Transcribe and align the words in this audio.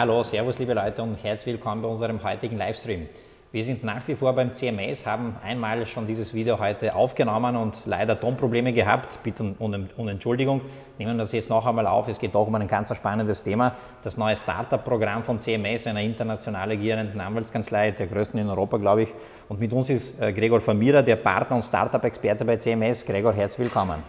Hallo, 0.00 0.22
Servus 0.22 0.58
liebe 0.58 0.72
Leute 0.72 1.02
und 1.02 1.22
herzlich 1.22 1.56
willkommen 1.56 1.82
bei 1.82 1.88
unserem 1.88 2.24
heutigen 2.24 2.56
Livestream. 2.56 3.06
Wir 3.52 3.62
sind 3.62 3.84
nach 3.84 4.08
wie 4.08 4.14
vor 4.14 4.32
beim 4.32 4.54
CMS, 4.54 5.04
haben 5.04 5.36
einmal 5.44 5.84
schon 5.84 6.06
dieses 6.06 6.32
Video 6.32 6.58
heute 6.58 6.94
aufgenommen 6.94 7.54
und 7.54 7.74
leider 7.84 8.18
Tonprobleme 8.18 8.72
gehabt. 8.72 9.22
Bitte 9.22 9.54
um, 9.58 10.08
Entschuldigung. 10.08 10.62
Nehmen 10.96 11.18
wir 11.18 11.24
das 11.24 11.32
jetzt 11.32 11.50
noch 11.50 11.66
einmal 11.66 11.86
auf. 11.86 12.08
Es 12.08 12.18
geht 12.18 12.34
doch 12.34 12.46
um 12.46 12.54
ein 12.54 12.66
ganz 12.66 12.96
spannendes 12.96 13.42
Thema. 13.42 13.74
Das 14.02 14.16
neue 14.16 14.36
Startup-Programm 14.36 15.22
von 15.22 15.38
CMS, 15.38 15.86
einer 15.86 16.00
international 16.00 16.70
agierenden 16.70 17.20
Anwaltskanzlei, 17.20 17.90
der 17.90 18.06
größten 18.06 18.40
in 18.40 18.48
Europa, 18.48 18.78
glaube 18.78 19.02
ich. 19.02 19.10
Und 19.50 19.60
mit 19.60 19.70
uns 19.70 19.90
ist 19.90 20.18
äh, 20.18 20.32
Gregor 20.32 20.62
Famira, 20.62 21.02
der 21.02 21.16
Partner 21.16 21.56
und 21.56 21.62
Startup-Experte 21.62 22.46
bei 22.46 22.56
CMS. 22.56 23.04
Gregor, 23.04 23.34
herzlich 23.34 23.66
willkommen. 23.66 24.02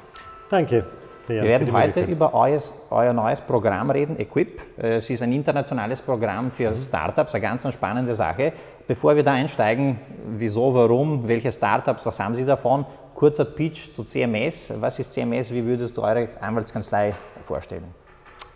Danke. 0.49 0.85
Ja, 1.31 1.43
wir 1.43 1.49
werden 1.49 1.71
heute 1.71 2.01
über 2.01 2.33
euer, 2.33 2.59
euer, 2.89 3.13
neues 3.13 3.39
Programm 3.39 3.89
reden, 3.89 4.19
Equip. 4.19 4.61
Es 4.77 5.09
ist 5.09 5.21
ein 5.21 5.31
internationales 5.31 6.01
Programm 6.01 6.51
für 6.51 6.71
mhm. 6.71 6.77
Startups, 6.77 7.33
eine 7.33 7.41
ganz 7.41 7.73
spannende 7.73 8.15
Sache. 8.15 8.51
Bevor 8.85 9.15
wir 9.15 9.23
da 9.23 9.31
einsteigen, 9.31 9.97
wieso, 10.37 10.73
warum, 10.73 11.27
welche 11.27 11.51
Startups, 11.51 12.05
was 12.05 12.19
haben 12.19 12.35
Sie 12.35 12.45
davon? 12.45 12.85
Kurzer 13.13 13.45
Pitch 13.45 13.93
zu 13.93 14.03
CMS. 14.03 14.73
Was 14.79 14.99
ist 14.99 15.13
CMS? 15.13 15.51
Wie 15.51 15.63
würdest 15.63 15.97
du 15.97 16.01
eure 16.01 16.27
Anwaltskanzlei 16.41 17.13
vorstellen? 17.43 17.85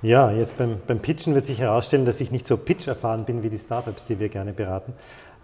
Ja, 0.01 0.31
jetzt 0.31 0.57
beim, 0.57 0.79
beim 0.85 0.99
Pitchen 0.99 1.33
wird 1.33 1.45
sich 1.45 1.59
herausstellen, 1.59 2.05
dass 2.05 2.19
ich 2.19 2.29
nicht 2.29 2.45
so 2.45 2.57
pitch-erfahren 2.57 3.23
bin 3.23 3.41
wie 3.41 3.49
die 3.49 3.59
Startups, 3.59 4.05
die 4.05 4.19
wir 4.19 4.27
gerne 4.27 4.51
beraten. 4.51 4.93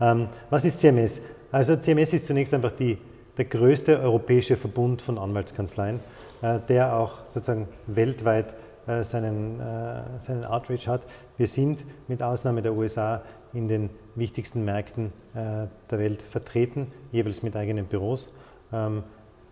Ähm, 0.01 0.27
was 0.49 0.65
ist 0.65 0.79
CMS? 0.79 1.21
Also 1.51 1.77
CMS 1.77 2.13
ist 2.13 2.27
zunächst 2.27 2.53
einfach 2.53 2.71
die, 2.71 2.97
der 3.37 3.45
größte 3.45 3.99
europäische 3.99 4.57
Verbund 4.57 5.01
von 5.01 5.17
Anwaltskanzleien. 5.17 5.99
Äh, 6.41 6.59
der 6.67 6.95
auch 6.95 7.19
sozusagen 7.27 7.67
weltweit 7.85 8.55
äh, 8.87 9.03
seinen, 9.03 9.59
äh, 9.59 10.01
seinen 10.25 10.43
Outreach 10.43 10.87
hat. 10.87 11.03
Wir 11.37 11.47
sind 11.47 11.85
mit 12.07 12.23
Ausnahme 12.23 12.63
der 12.63 12.73
USA 12.73 13.21
in 13.53 13.67
den 13.67 13.89
wichtigsten 14.15 14.63
Märkten 14.63 15.11
der 15.33 15.69
Welt 15.89 16.21
vertreten, 16.21 16.91
jeweils 17.11 17.43
mit 17.43 17.55
eigenen 17.55 17.85
Büros, 17.85 18.31
ähm, 18.71 19.03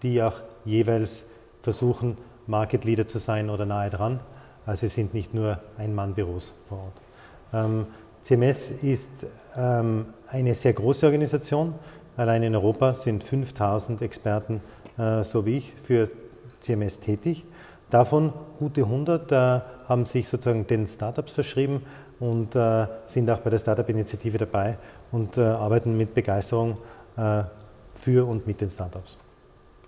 die 0.03 0.21
auch 0.21 0.39
jeweils 0.63 1.25
versuchen, 1.61 2.17
Market 2.47 2.85
Leader 2.85 3.07
zu 3.07 3.19
sein 3.19 3.49
oder 3.49 3.65
nahe 3.65 3.89
dran. 3.89 4.21
Also 4.65 4.85
es 4.85 4.93
sind 4.93 5.13
nicht 5.13 5.33
nur 5.33 5.59
Ein-Mann-Büros 5.77 6.53
vor 6.69 6.77
Ort. 6.77 7.01
Ähm, 7.53 7.87
CMS 8.23 8.71
ist 8.71 9.11
ähm, 9.57 10.05
eine 10.27 10.55
sehr 10.55 10.73
große 10.73 11.05
Organisation. 11.05 11.73
Allein 12.19 12.43
in 12.43 12.53
Europa 12.53 12.93
sind 12.95 13.23
5000 13.23 14.01
Experten, 14.01 14.59
so 15.21 15.45
wie 15.45 15.59
ich, 15.59 15.73
für 15.81 16.09
CMS 16.59 16.99
tätig. 16.99 17.45
Davon 17.89 18.33
gute 18.59 18.81
100 18.81 19.31
äh, 19.31 19.61
haben 19.87 20.05
sich 20.05 20.29
sozusagen 20.29 20.67
den 20.67 20.87
Startups 20.87 21.31
verschrieben 21.31 21.81
und 22.19 22.55
äh, 22.55 22.85
sind 23.07 23.29
auch 23.29 23.39
bei 23.39 23.49
der 23.49 23.57
Startup-Initiative 23.57 24.37
dabei 24.37 24.77
und 25.11 25.37
äh, 25.37 25.41
arbeiten 25.41 25.97
mit 25.97 26.13
Begeisterung 26.13 26.77
äh, 27.17 27.43
für 27.93 28.27
und 28.27 28.45
mit 28.45 28.61
den 28.61 28.69
Startups. 28.69 29.17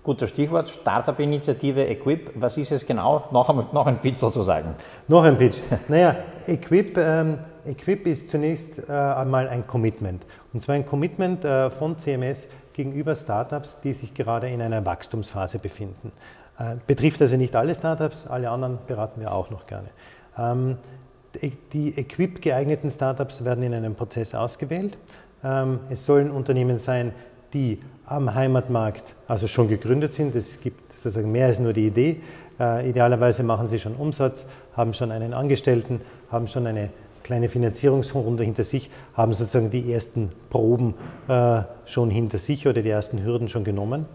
Guter 0.02 0.26
Stichwort, 0.26 0.68
Startup-Initiative 0.68 1.86
Equip. 1.86 2.32
Was 2.34 2.58
ist 2.58 2.72
es 2.72 2.84
genau? 2.84 3.28
Noch 3.30 3.48
ein, 3.48 3.66
noch 3.72 3.86
ein 3.86 4.00
Pitch 4.00 4.16
sozusagen. 4.16 4.74
Noch 5.06 5.22
ein 5.22 5.38
Pitch. 5.38 5.58
naja, 5.86 6.16
Equip, 6.48 6.98
ähm, 6.98 7.38
Equip 7.64 8.04
ist 8.08 8.28
zunächst 8.30 8.80
äh, 8.88 8.92
einmal 8.92 9.48
ein 9.48 9.64
Commitment. 9.64 10.26
Und 10.52 10.62
zwar 10.62 10.74
ein 10.74 10.86
Commitment 10.86 11.44
äh, 11.44 11.70
von 11.70 11.98
CMS 11.98 12.48
gegenüber 12.72 13.14
Startups, 13.14 13.80
die 13.80 13.92
sich 13.92 14.14
gerade 14.14 14.48
in 14.48 14.60
einer 14.60 14.84
Wachstumsphase 14.84 15.58
befinden. 15.58 16.12
Äh, 16.58 16.76
betrifft 16.86 17.22
also 17.22 17.36
nicht 17.36 17.56
alle 17.56 17.74
Startups, 17.74 18.26
alle 18.26 18.50
anderen 18.50 18.78
beraten 18.86 19.20
wir 19.20 19.32
auch 19.32 19.50
noch 19.50 19.66
gerne. 19.66 19.88
Ähm, 20.38 20.76
die 21.72 21.96
Equip 21.96 22.42
geeigneten 22.42 22.90
Startups 22.90 23.44
werden 23.44 23.62
in 23.62 23.72
einem 23.72 23.94
Prozess 23.94 24.34
ausgewählt. 24.34 24.98
Ähm, 25.42 25.80
es 25.88 26.04
sollen 26.04 26.30
Unternehmen 26.30 26.78
sein, 26.78 27.12
die 27.54 27.80
am 28.06 28.34
Heimatmarkt 28.34 29.14
also 29.28 29.46
schon 29.46 29.68
gegründet 29.68 30.12
sind. 30.12 30.34
Es 30.36 30.60
gibt 30.60 30.92
sozusagen 30.92 31.32
mehr 31.32 31.46
als 31.46 31.58
nur 31.58 31.72
die 31.72 31.86
Idee. 31.86 32.20
Äh, 32.60 32.90
idealerweise 32.90 33.42
machen 33.42 33.66
sie 33.66 33.78
schon 33.78 33.94
Umsatz, 33.94 34.46
haben 34.76 34.92
schon 34.92 35.10
einen 35.10 35.32
Angestellten, 35.32 36.00
haben 36.30 36.46
schon 36.46 36.66
eine 36.66 36.90
kleine 37.22 37.48
Finanzierungsrunde 37.48 38.44
hinter 38.44 38.64
sich, 38.64 38.90
haben 39.14 39.34
sozusagen 39.34 39.70
die 39.70 39.92
ersten 39.92 40.30
Proben 40.50 40.94
äh, 41.28 41.62
schon 41.84 42.10
hinter 42.10 42.38
sich 42.38 42.66
oder 42.66 42.82
die 42.82 42.90
ersten 42.90 43.22
Hürden 43.22 43.48
schon 43.48 43.64
genommen 43.64 44.06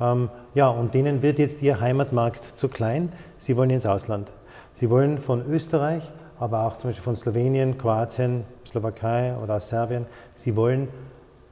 ähm, 0.00 0.28
ja, 0.54 0.68
und 0.68 0.94
denen 0.94 1.22
wird 1.22 1.38
jetzt 1.38 1.62
ihr 1.62 1.80
Heimatmarkt 1.80 2.44
zu 2.44 2.68
klein. 2.68 3.12
Sie 3.38 3.56
wollen 3.56 3.70
ins 3.70 3.86
Ausland. 3.86 4.30
Sie 4.72 4.90
wollen 4.90 5.18
von 5.18 5.46
Österreich, 5.48 6.02
aber 6.38 6.64
auch 6.64 6.76
zum 6.76 6.90
Beispiel 6.90 7.04
von 7.04 7.16
Slowenien, 7.16 7.78
Kroatien, 7.78 8.44
Slowakei 8.66 9.36
oder 9.36 9.56
aus 9.56 9.68
Serbien, 9.68 10.06
sie 10.36 10.56
wollen 10.56 10.88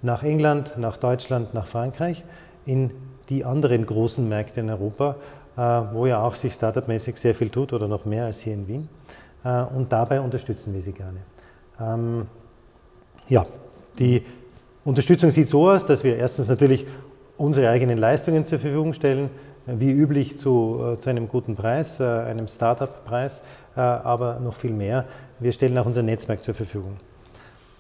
nach 0.03 0.25
England, 0.25 0.77
nach 0.77 0.97
Deutschland, 0.97 1.55
nach 1.55 1.67
Frankreich, 1.67 2.25
in 2.67 2.91
die 3.29 3.45
anderen 3.45 3.87
großen 3.87 4.29
Märkte 4.29 4.61
in 4.61 4.71
Europa, 4.71 5.17
äh, 5.57 5.61
wo 5.93 6.07
ja 6.07 6.21
auch 6.21 6.35
sich 6.35 6.55
startupmäßig 6.55 7.17
sehr 7.17 7.37
viel 7.37 7.51
tut 7.51 7.73
oder 7.73 7.87
noch 7.87 8.05
mehr 8.05 8.25
als 8.25 8.41
hier 8.41 8.55
in 8.55 8.67
Wien. 8.67 8.89
Äh, 9.45 9.63
und 9.75 9.93
dabei 9.93 10.21
unterstützen 10.21 10.75
wir 10.75 10.83
sie 10.83 10.93
gerne. 10.93 11.19
Ähm, 11.81 12.27
ja, 13.29 13.47
die 13.99 14.23
Unterstützung 14.85 15.31
sieht 15.31 15.49
so 15.49 15.71
aus, 15.71 15.87
dass 15.87 16.03
wir 16.05 16.17
erstens 16.17 16.49
natürlich 16.49 16.87
unsere 17.37 17.69
eigenen 17.69 17.99
Leistungen 17.99 18.45
zur 18.45 18.59
Verfügung 18.59 18.93
stellen, 18.93 19.31
wie 19.67 19.91
üblich 19.91 20.39
zu, 20.39 20.95
äh, 20.95 21.01
zu 21.01 21.11
einem 21.11 21.29
guten 21.29 21.55
Preis, 21.55 22.01
äh, 22.01 22.05
einem 22.05 22.49
Startup-Preis, 22.49 23.43
äh, 23.77 23.81
aber 23.81 24.41
noch 24.41 24.57
viel 24.57 24.73
mehr. 24.73 25.05
Wir 25.39 25.53
stellen 25.53 25.77
auch 25.79 25.87
unser 25.87 26.03
Netzwerk 26.03 26.43
zur 26.43 26.55
Verfügung. 26.55 26.97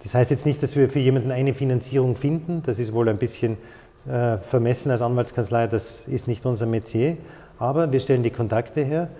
Das 0.02 0.14
heißt 0.14 0.30
jetzt 0.30 0.46
nicht, 0.46 0.62
dass 0.62 0.74
wir 0.74 0.90
für 0.90 0.98
jemanden 0.98 1.30
eine 1.30 1.54
Finanzierung 1.54 2.16
finden, 2.16 2.62
das 2.64 2.78
ist 2.78 2.92
wohl 2.92 3.08
ein 3.08 3.18
bisschen 3.18 3.56
vermessen 4.04 4.90
als 4.90 5.00
Anwaltskanzlei, 5.00 5.68
das 5.68 6.08
ist 6.08 6.26
nicht 6.26 6.44
unser 6.44 6.66
Metier, 6.66 7.18
aber 7.60 7.92
wir 7.92 8.00
stellen 8.00 8.24
die 8.24 8.32
Kontakte 8.32 8.82
her 8.82 9.10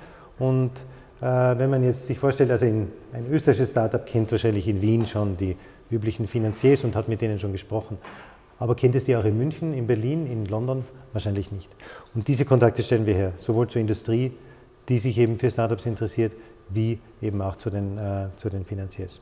und 0.41 0.73
wenn 1.23 1.71
man 1.71 1.85
jetzt 1.85 2.07
sich 2.07 2.19
vorstellt, 2.19 2.51
also 2.51 2.67
ein 2.67 2.91
österreichisches 3.31 3.71
Startup 3.71 4.05
kennt 4.05 4.33
wahrscheinlich 4.33 4.67
in 4.67 4.83
Wien 4.83 5.07
schon 5.07 5.37
die 5.37 5.57
üblichen 5.91 6.27
Finanziers 6.27 6.83
und 6.83 6.97
hat 6.97 7.09
mit 7.09 7.21
denen 7.21 7.39
schon 7.39 7.53
gesprochen. 7.53 7.99
Aber 8.59 8.75
kennt 8.75 8.95
es 8.95 9.05
die 9.05 9.17
auch 9.17 9.25
in 9.25 9.37
München, 9.37 9.75
in 9.75 9.87
Berlin, 9.87 10.27
in 10.27 10.47
London? 10.47 10.85
Wahrscheinlich 11.13 11.53
nicht. 11.53 11.69
Und 12.15 12.29
diese 12.29 12.45
Kontakte 12.45 12.83
stellen 12.83 13.07
wir 13.07 13.15
her, 13.15 13.33
sowohl 13.39 13.69
zur 13.69 13.81
Industrie, 13.81 14.33
die 14.89 14.99
sich 14.99 15.19
eben 15.19 15.39
für 15.39 15.51
Startups 15.51 15.87
interessiert, 15.87 16.33
wie 16.69 16.99
eben 17.21 17.41
auch 17.43 17.57
zu 17.57 17.71
den, 17.71 17.99
äh, 17.99 18.27
zu 18.37 18.49
den 18.49 18.65
Finanziers. 18.65 19.21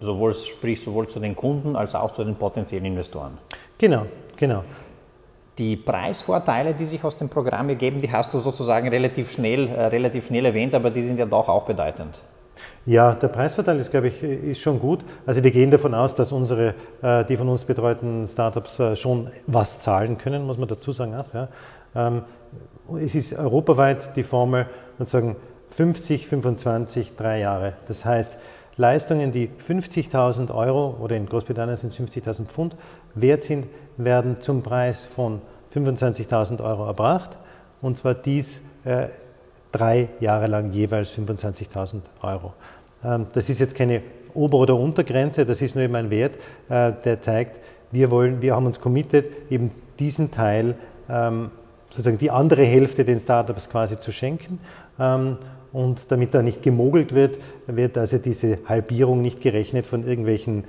Sowohl, 0.00 0.34
sprich 0.34 0.82
sowohl 0.82 1.06
zu 1.06 1.20
den 1.20 1.36
Kunden 1.36 1.76
als 1.76 1.94
auch 1.94 2.12
zu 2.12 2.24
den 2.24 2.34
potenziellen 2.34 2.86
Investoren. 2.86 3.38
Genau, 3.78 4.06
genau. 4.36 4.64
Die 5.58 5.76
Preisvorteile, 5.76 6.72
die 6.72 6.84
sich 6.84 7.02
aus 7.02 7.16
dem 7.16 7.28
Programm 7.28 7.68
ergeben, 7.68 8.00
die 8.00 8.10
hast 8.10 8.32
du 8.32 8.38
sozusagen 8.38 8.88
relativ 8.88 9.32
schnell, 9.32 9.68
äh, 9.68 9.86
relativ 9.86 10.26
schnell 10.28 10.46
erwähnt, 10.46 10.74
aber 10.74 10.90
die 10.90 11.02
sind 11.02 11.18
ja 11.18 11.26
doch 11.26 11.48
auch 11.48 11.64
bedeutend. 11.64 12.22
Ja, 12.86 13.14
der 13.14 13.28
Preisvorteil 13.28 13.78
ist, 13.80 13.90
glaube 13.90 14.08
ich, 14.08 14.22
ist 14.22 14.60
schon 14.60 14.80
gut. 14.80 15.04
Also 15.26 15.42
wir 15.42 15.50
gehen 15.50 15.70
davon 15.70 15.94
aus, 15.94 16.14
dass 16.14 16.32
unsere, 16.32 16.74
äh, 17.02 17.24
die 17.24 17.36
von 17.36 17.48
uns 17.48 17.64
betreuten 17.64 18.26
Startups 18.26 18.78
äh, 18.78 18.96
schon 18.96 19.30
was 19.46 19.80
zahlen 19.80 20.16
können, 20.16 20.46
muss 20.46 20.58
man 20.58 20.68
dazu 20.68 20.92
sagen. 20.92 21.14
Auch, 21.14 21.34
ja. 21.34 21.48
Ähm, 21.94 22.22
es 23.02 23.14
ist 23.14 23.34
europaweit 23.34 24.16
die 24.16 24.22
Formel 24.22 24.66
sozusagen 24.98 25.36
50, 25.70 26.26
25, 26.26 27.16
drei 27.16 27.40
Jahre. 27.40 27.74
Das 27.88 28.04
heißt, 28.04 28.38
Leistungen, 28.78 29.32
die 29.32 29.48
50.000 29.48 30.54
Euro 30.54 30.96
oder 31.00 31.16
in 31.16 31.26
Großbritannien 31.26 31.76
sind 31.76 31.92
es 31.92 31.98
50.000 31.98 32.46
Pfund 32.46 32.76
wert 33.14 33.42
sind, 33.42 33.66
werden 33.96 34.40
zum 34.40 34.62
Preis 34.62 35.04
von 35.04 35.42
25.000 35.74 36.62
Euro 36.62 36.86
erbracht. 36.86 37.36
Und 37.82 37.96
zwar 37.96 38.14
dies 38.14 38.62
äh, 38.84 39.08
drei 39.72 40.08
Jahre 40.20 40.46
lang 40.46 40.72
jeweils 40.72 41.12
25.000 41.12 42.02
Euro. 42.22 42.54
Ähm, 43.04 43.26
das 43.32 43.48
ist 43.50 43.58
jetzt 43.58 43.74
keine 43.74 44.00
Ober- 44.32 44.58
oder 44.58 44.76
Untergrenze, 44.76 45.44
das 45.44 45.60
ist 45.60 45.74
nur 45.74 45.84
eben 45.84 45.96
ein 45.96 46.10
Wert, 46.10 46.36
äh, 46.68 46.92
der 47.04 47.20
zeigt, 47.20 47.58
wir, 47.90 48.12
wollen, 48.12 48.40
wir 48.42 48.54
haben 48.54 48.66
uns 48.66 48.80
committed, 48.80 49.50
eben 49.50 49.72
diesen 49.98 50.30
Teil, 50.30 50.76
ähm, 51.08 51.50
sozusagen 51.90 52.18
die 52.18 52.30
andere 52.30 52.62
Hälfte 52.64 53.04
den 53.04 53.18
Startups 53.20 53.68
quasi 53.68 53.98
zu 53.98 54.12
schenken. 54.12 54.60
Ähm, 55.00 55.38
und 55.72 56.10
damit 56.10 56.34
da 56.34 56.42
nicht 56.42 56.62
gemogelt 56.62 57.14
wird, 57.14 57.38
wird 57.66 57.98
also 57.98 58.18
diese 58.18 58.58
Halbierung 58.66 59.22
nicht 59.22 59.40
gerechnet 59.40 59.86
von 59.86 60.06
irgendwelchen 60.06 60.64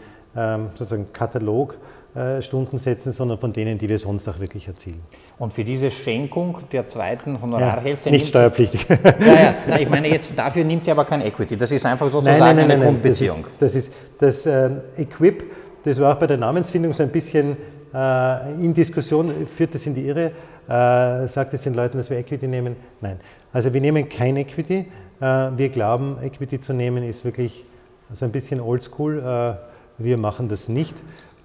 sozusagen 0.77 1.11
Katalog, 1.11 1.79
äh, 2.15 2.41
Stundensätzen, 2.41 3.11
sondern 3.11 3.37
von 3.37 3.53
denen, 3.53 3.77
die 3.77 3.87
wir 3.87 3.99
sonst 3.99 4.27
auch 4.27 4.39
wirklich 4.39 4.67
erzielen. 4.67 4.99
Und 5.37 5.53
für 5.53 5.63
diese 5.63 5.91
Schenkung 5.91 6.57
der 6.71 6.87
zweiten 6.87 7.39
Honorarhälfte. 7.39 8.09
Ja, 8.09 8.13
nicht 8.13 8.25
steuerpflichtig. 8.25 8.87
Ja, 8.89 8.95
ja, 9.19 9.55
nein, 9.67 9.81
ich 9.83 9.89
meine, 9.89 10.09
jetzt 10.09 10.31
dafür 10.35 10.63
nimmt 10.63 10.85
sie 10.85 10.91
aber 10.91 11.05
kein 11.05 11.21
Equity. 11.21 11.55
Das 11.55 11.71
ist 11.71 11.85
einfach 11.85 12.09
sozusagen 12.09 12.39
nein, 12.39 12.55
nein, 12.55 12.67
nein, 12.67 12.77
eine 12.77 12.85
Grundbeziehung. 12.85 13.45
Das 13.59 13.75
ist 13.75 13.91
das, 14.17 14.37
ist, 14.37 14.45
das 14.47 14.71
äh, 14.97 15.01
Equip, 15.03 15.43
das 15.83 15.99
war 15.99 16.15
auch 16.15 16.19
bei 16.19 16.25
der 16.25 16.37
Namensfindung 16.37 16.93
so 16.93 17.03
ein 17.03 17.09
bisschen 17.09 17.55
äh, 17.93 18.53
in 18.53 18.73
Diskussion, 18.73 19.45
führt 19.45 19.75
das 19.75 19.85
in 19.85 19.93
die 19.93 20.07
Irre, 20.07 20.31
äh, 20.67 21.27
sagt 21.27 21.53
es 21.53 21.61
den 21.61 21.75
Leuten, 21.75 21.97
dass 21.99 22.09
wir 22.09 22.17
Equity 22.17 22.47
nehmen? 22.47 22.75
Nein. 23.01 23.19
Also 23.51 23.73
wir 23.73 23.81
nehmen 23.81 24.07
kein 24.09 24.37
Equity. 24.37 24.85
Äh, 25.19 25.25
wir 25.57 25.69
glauben, 25.69 26.17
Equity 26.21 26.59
zu 26.59 26.73
nehmen 26.73 27.03
ist 27.03 27.25
wirklich 27.25 27.65
Also 28.09 28.25
ein 28.25 28.31
bisschen 28.31 28.59
oldschool. 28.59 29.19
Äh, 29.19 29.55
wir 29.97 30.17
machen 30.17 30.49
das 30.49 30.69
nicht 30.69 30.95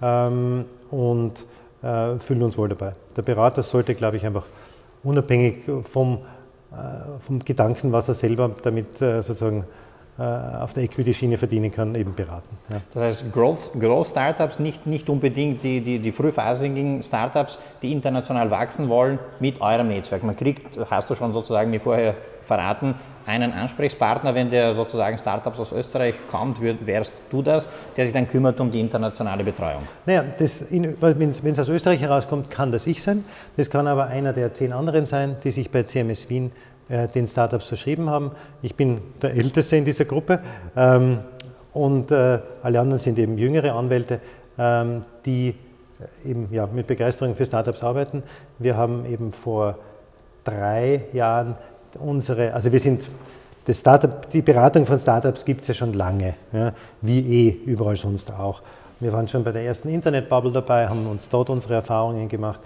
ähm, 0.01 0.65
und 0.91 1.45
äh, 1.81 2.17
fühlen 2.19 2.43
uns 2.43 2.57
wohl 2.57 2.69
dabei. 2.69 2.93
Der 3.17 3.23
Berater 3.23 3.63
sollte, 3.63 3.95
glaube 3.95 4.17
ich, 4.17 4.25
einfach 4.25 4.45
unabhängig 5.03 5.63
vom, 5.83 6.19
vom 7.27 7.39
Gedanken, 7.45 7.91
was 7.91 8.07
er 8.07 8.15
selber 8.15 8.49
damit 8.63 8.97
sozusagen 8.97 9.65
auf 10.17 10.71
der 10.71 10.83
Equity-Schiene 10.83 11.37
verdienen 11.37 11.71
kann, 11.71 11.93
eben 11.93 12.15
beraten. 12.15 12.57
Ja. 12.71 12.77
Das 12.93 13.03
heißt, 13.03 13.33
Growth, 13.33 13.71
Growth 13.77 14.07
Startups, 14.07 14.59
nicht, 14.59 14.87
nicht 14.87 15.09
unbedingt 15.09 15.61
die, 15.61 15.81
die, 15.81 15.99
die 15.99 16.11
frühphasigen 16.13 17.01
Startups, 17.03 17.59
die 17.81 17.91
international 17.91 18.49
wachsen 18.49 18.87
wollen, 18.87 19.19
mit 19.41 19.59
eurem 19.59 19.89
Netzwerk. 19.89 20.23
Man 20.23 20.37
kriegt, 20.37 20.79
hast 20.89 21.09
du 21.09 21.15
schon 21.15 21.33
sozusagen 21.33 21.69
wie 21.73 21.79
vorher 21.79 22.15
verraten, 22.39 22.95
einen 23.25 23.51
Ansprechpartner, 23.51 24.35
wenn 24.35 24.49
der 24.49 24.73
sozusagen 24.75 25.17
Startups 25.17 25.59
aus 25.59 25.71
Österreich 25.71 26.15
kommt, 26.29 26.59
wärst 26.61 27.13
du 27.29 27.41
das, 27.41 27.69
der 27.97 28.05
sich 28.05 28.13
dann 28.13 28.27
kümmert 28.27 28.59
um 28.61 28.71
die 28.71 28.79
internationale 28.79 29.43
Betreuung? 29.43 29.81
Naja, 30.05 30.23
wenn 30.37 31.29
es 31.29 31.59
aus 31.59 31.69
Österreich 31.69 32.01
herauskommt, 32.01 32.49
kann 32.49 32.71
das 32.71 32.87
ich 32.87 33.01
sein. 33.01 33.25
Das 33.57 33.69
kann 33.69 33.87
aber 33.87 34.07
einer 34.07 34.31
der 34.31 34.53
zehn 34.53 34.71
anderen 34.71 35.05
sein, 35.07 35.37
die 35.43 35.51
sich 35.51 35.71
bei 35.71 35.83
CMS 35.83 36.29
Wien 36.29 36.51
äh, 36.51 36.74
den 36.87 37.27
Startups 37.27 37.67
verschrieben 37.67 38.09
haben. 38.09 38.31
Ich 38.61 38.75
bin 38.75 39.01
der 39.21 39.33
Älteste 39.33 39.75
in 39.75 39.85
dieser 39.85 40.05
Gruppe 40.05 40.39
ähm, 40.75 41.19
und 41.73 42.11
äh, 42.11 42.39
alle 42.63 42.79
anderen 42.79 42.99
sind 42.99 43.19
eben 43.19 43.37
jüngere 43.37 43.73
Anwälte, 43.73 44.19
ähm, 44.57 45.03
die 45.25 45.55
äh, 46.25 46.29
eben 46.29 46.47
ja, 46.51 46.67
mit 46.67 46.87
Begeisterung 46.87 47.35
für 47.35 47.45
Startups 47.45 47.83
arbeiten. 47.83 48.23
Wir 48.59 48.77
haben 48.77 49.05
eben 49.05 49.31
vor 49.31 49.77
drei 50.43 51.01
Jahren 51.11 51.55
unsere, 51.99 52.53
also 52.53 52.71
wir 52.71 52.79
sind, 52.79 53.03
das 53.65 53.79
Startup, 53.79 54.29
die 54.29 54.41
Beratung 54.41 54.85
von 54.85 54.99
Startups 54.99 55.43
gibt 55.43 55.61
es 55.63 55.69
ja 55.69 55.73
schon 55.73 55.93
lange, 55.93 56.35
ja, 56.53 56.73
wie 57.01 57.19
eh 57.19 57.49
überall 57.65 57.95
sonst 57.95 58.31
auch. 58.31 58.61
Wir 58.99 59.11
waren 59.11 59.27
schon 59.27 59.43
bei 59.43 59.51
der 59.51 59.63
ersten 59.63 59.89
Internetbubble 59.89 60.51
dabei, 60.51 60.87
haben 60.87 61.07
uns 61.07 61.27
dort 61.27 61.49
unsere 61.49 61.73
Erfahrungen 61.73 62.29
gemacht. 62.29 62.61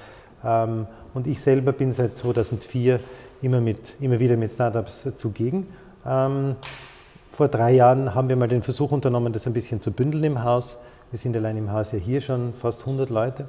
Ähm, 0.45 0.85
und 1.13 1.25
ich 1.25 1.41
selber 1.41 1.71
bin 1.71 1.91
seit 1.93 2.17
2004 2.17 2.99
immer, 3.41 3.61
mit, 3.61 3.95
immer 3.99 4.19
wieder 4.19 4.37
mit 4.37 4.51
Startups 4.51 5.07
zugegen. 5.17 5.67
Ähm, 6.05 6.55
vor 7.31 7.47
drei 7.47 7.71
Jahren 7.71 8.13
haben 8.15 8.29
wir 8.29 8.35
mal 8.35 8.47
den 8.47 8.61
Versuch 8.61 8.91
unternommen, 8.91 9.31
das 9.31 9.47
ein 9.47 9.53
bisschen 9.53 9.79
zu 9.81 9.91
bündeln 9.91 10.23
im 10.23 10.43
Haus. 10.43 10.77
Wir 11.11 11.17
sind 11.17 11.35
allein 11.35 11.57
im 11.57 11.71
Haus 11.71 11.91
ja 11.91 11.99
hier 11.99 12.21
schon 12.21 12.53
fast 12.53 12.81
100 12.81 13.09
Leute. 13.09 13.45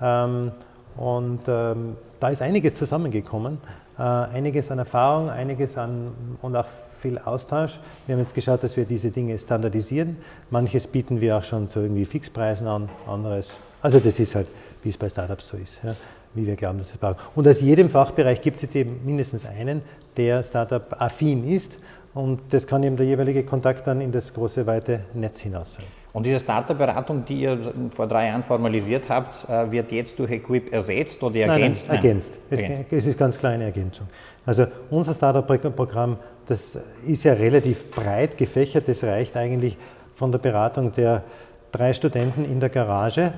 Ähm, 0.00 0.52
und 0.96 1.40
ähm, 1.48 1.96
da 2.18 2.28
ist 2.28 2.42
einiges 2.42 2.74
zusammengekommen. 2.74 3.58
Äh, 3.98 4.02
einiges 4.02 4.70
an 4.70 4.78
Erfahrung, 4.78 5.30
einiges 5.30 5.78
an 5.78 6.12
und 6.42 6.54
auch 6.56 6.66
viel 7.00 7.18
Austausch. 7.18 7.80
Wir 8.06 8.14
haben 8.14 8.20
jetzt 8.20 8.34
geschaut, 8.34 8.62
dass 8.62 8.76
wir 8.76 8.84
diese 8.84 9.10
Dinge 9.10 9.38
standardisieren. 9.38 10.18
Manches 10.50 10.86
bieten 10.86 11.20
wir 11.20 11.38
auch 11.38 11.44
schon 11.44 11.70
zu 11.70 11.80
irgendwie 11.80 12.04
Fixpreisen 12.04 12.66
an, 12.66 12.90
anderes. 13.06 13.58
Also 13.80 14.00
das 14.00 14.18
ist 14.20 14.34
halt, 14.34 14.48
wie 14.82 14.90
es 14.90 14.98
bei 14.98 15.08
Startups 15.08 15.48
so 15.48 15.56
ist. 15.56 15.80
Ja 15.82 15.94
wie 16.34 16.46
wir 16.46 16.56
glauben, 16.56 16.78
dass 16.78 16.90
es 16.90 16.98
braucht. 16.98 17.16
Und 17.34 17.46
aus 17.46 17.60
jedem 17.60 17.90
Fachbereich 17.90 18.40
gibt 18.40 18.56
es 18.56 18.62
jetzt 18.62 18.76
eben 18.76 19.00
mindestens 19.04 19.44
einen, 19.46 19.82
der 20.16 20.42
Startup-affin 20.42 21.48
ist. 21.48 21.78
Und 22.14 22.40
das 22.50 22.66
kann 22.66 22.82
eben 22.82 22.96
der 22.96 23.06
jeweilige 23.06 23.44
Kontakt 23.44 23.86
dann 23.86 24.00
in 24.00 24.12
das 24.12 24.34
große, 24.34 24.66
weite 24.66 25.04
Netz 25.14 25.40
hinaus 25.40 25.74
sein. 25.74 25.84
Und 26.12 26.26
diese 26.26 26.40
Startup-Beratung, 26.40 27.24
die 27.24 27.42
ihr 27.42 27.58
vor 27.90 28.08
drei 28.08 28.26
Jahren 28.26 28.42
formalisiert 28.42 29.08
habt, 29.08 29.48
äh, 29.48 29.70
wird 29.70 29.92
jetzt 29.92 30.18
durch 30.18 30.32
Equip 30.32 30.72
ersetzt 30.72 31.22
oder 31.22 31.36
ergänzt? 31.36 31.86
Nein, 31.86 31.96
nein, 31.96 32.04
ergänzt. 32.04 32.38
ergänzt. 32.50 32.84
Es, 32.90 33.06
ist 33.06 33.18
ganz 33.18 33.38
klar 33.38 33.52
eine 33.52 33.64
Ergänzung. 33.64 34.08
Also 34.44 34.66
unser 34.90 35.14
Startup-Programm, 35.14 36.16
das 36.46 36.76
ist 37.06 37.22
ja 37.22 37.34
relativ 37.34 37.92
breit 37.92 38.36
gefächert. 38.36 38.88
Das 38.88 39.04
reicht 39.04 39.36
eigentlich 39.36 39.78
von 40.16 40.32
der 40.32 40.40
Beratung 40.40 40.92
der 40.92 41.22
drei 41.70 41.92
Studenten 41.92 42.44
in 42.44 42.58
der 42.58 42.70
Garage 42.70 43.32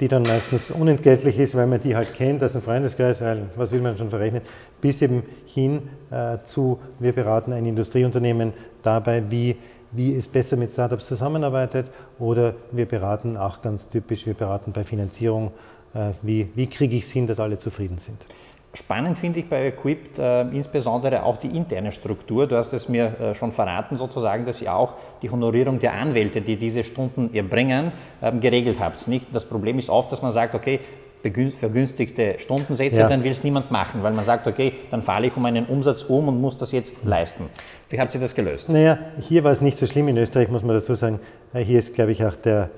die 0.00 0.08
dann 0.08 0.22
meistens 0.22 0.70
unentgeltlich 0.70 1.38
ist, 1.38 1.54
weil 1.54 1.66
man 1.66 1.78
die 1.78 1.94
halt 1.94 2.14
kennt 2.14 2.42
aus 2.42 2.52
dem 2.52 2.62
Freundeskreis, 2.62 3.20
weil 3.20 3.50
was 3.54 3.70
will 3.70 3.82
man 3.82 3.98
schon 3.98 4.08
verrechnen, 4.08 4.40
bis 4.80 5.02
eben 5.02 5.24
hin 5.44 5.90
äh, 6.10 6.38
zu, 6.46 6.78
wir 6.98 7.12
beraten 7.12 7.52
ein 7.52 7.66
Industrieunternehmen 7.66 8.54
dabei, 8.82 9.22
wie, 9.30 9.56
wie 9.90 10.14
es 10.14 10.26
besser 10.26 10.56
mit 10.56 10.72
Startups 10.72 11.04
zusammenarbeitet 11.04 11.90
oder 12.18 12.54
wir 12.70 12.86
beraten 12.86 13.36
auch 13.36 13.60
ganz 13.60 13.90
typisch, 13.90 14.24
wir 14.24 14.32
beraten 14.32 14.72
bei 14.72 14.84
Finanzierung, 14.84 15.52
äh, 15.92 16.12
wie, 16.22 16.48
wie 16.54 16.66
kriege 16.66 16.96
ich 16.96 17.04
es 17.04 17.10
hin, 17.10 17.26
dass 17.26 17.38
alle 17.38 17.58
zufrieden 17.58 17.98
sind. 17.98 18.24
Spannend 18.74 19.18
finde 19.18 19.40
ich 19.40 19.48
bei 19.50 19.66
Equipped 19.66 20.18
äh, 20.18 20.42
insbesondere 20.42 21.24
auch 21.24 21.36
die 21.36 21.48
interne 21.48 21.92
Struktur. 21.92 22.46
Du 22.46 22.56
hast 22.56 22.72
es 22.72 22.88
mir 22.88 23.20
äh, 23.20 23.34
schon 23.34 23.52
verraten, 23.52 23.98
sozusagen, 23.98 24.46
dass 24.46 24.62
ihr 24.62 24.74
auch 24.74 24.94
die 25.20 25.28
Honorierung 25.28 25.78
der 25.78 25.92
Anwälte, 25.92 26.40
die 26.40 26.56
diese 26.56 26.82
Stunden 26.82 27.34
erbringen, 27.34 27.92
ähm, 28.22 28.40
geregelt 28.40 28.80
habt. 28.80 29.06
Nicht? 29.08 29.26
Das 29.30 29.44
Problem 29.44 29.78
ist 29.78 29.90
oft, 29.90 30.10
dass 30.10 30.22
man 30.22 30.32
sagt, 30.32 30.54
okay, 30.54 30.80
vergünstigte 31.22 32.38
Stundensätze, 32.38 33.00
ja. 33.00 33.08
dann 33.08 33.22
will 33.22 33.30
es 33.30 33.44
niemand 33.44 33.70
machen, 33.70 34.02
weil 34.02 34.12
man 34.12 34.24
sagt, 34.24 34.46
okay, 34.46 34.72
dann 34.90 35.02
falle 35.02 35.26
ich 35.26 35.36
um 35.36 35.44
einen 35.44 35.66
Umsatz 35.66 36.02
um 36.04 36.28
und 36.28 36.40
muss 36.40 36.56
das 36.56 36.72
jetzt 36.72 37.04
leisten. 37.04 37.44
Wie 37.90 38.00
habt 38.00 38.14
ihr 38.14 38.20
das 38.20 38.34
gelöst? 38.34 38.70
Naja, 38.70 38.98
hier 39.20 39.44
war 39.44 39.52
es 39.52 39.60
nicht 39.60 39.76
so 39.76 39.86
schlimm 39.86 40.08
in 40.08 40.16
Österreich, 40.16 40.48
muss 40.48 40.62
man 40.62 40.74
dazu 40.74 40.94
sagen. 40.94 41.20
Äh, 41.52 41.60
hier 41.60 41.78
ist, 41.78 41.92
glaube 41.92 42.12
ich, 42.12 42.24
auch 42.24 42.36
der, 42.36 42.70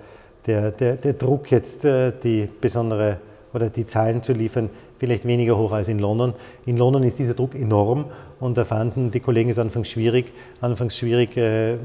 der, 0.46 0.72
der, 0.72 0.96
der 0.96 1.12
Druck 1.12 1.52
jetzt, 1.52 1.84
äh, 1.84 2.12
die 2.22 2.48
besondere 2.60 3.18
oder 3.54 3.70
die 3.70 3.86
Zahlen 3.86 4.22
zu 4.22 4.32
liefern, 4.32 4.68
vielleicht 5.04 5.26
weniger 5.26 5.58
hoch 5.58 5.72
als 5.72 5.88
in 5.88 5.98
London. 5.98 6.32
In 6.64 6.76
London 6.76 7.02
ist 7.02 7.18
dieser 7.18 7.34
Druck 7.34 7.54
enorm 7.54 8.06
und 8.40 8.56
da 8.56 8.64
fanden 8.64 9.10
die 9.10 9.20
Kollegen 9.20 9.50
es 9.50 9.58
anfangs 9.58 9.88
schwierig, 9.88 10.32
anfangs 10.60 10.96
schwierig, 10.96 11.36
äh, 11.36 11.76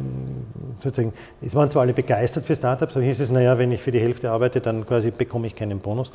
sozusagen, 0.82 1.14
es 1.42 1.54
waren 1.54 1.70
zwar 1.70 1.82
alle 1.82 1.94
begeistert 1.94 2.46
für 2.46 2.56
Startups, 2.56 2.96
aber 2.96 3.04
hieß 3.04 3.20
es, 3.20 3.30
naja, 3.30 3.58
wenn 3.58 3.72
ich 3.72 3.82
für 3.82 3.92
die 3.92 4.00
Hälfte 4.00 4.32
arbeite, 4.32 4.62
dann 4.62 4.86
quasi 4.86 5.12
bekomme 5.12 5.48
ich 5.48 5.56
keinen 5.56 5.80
Bonus. 5.80 6.12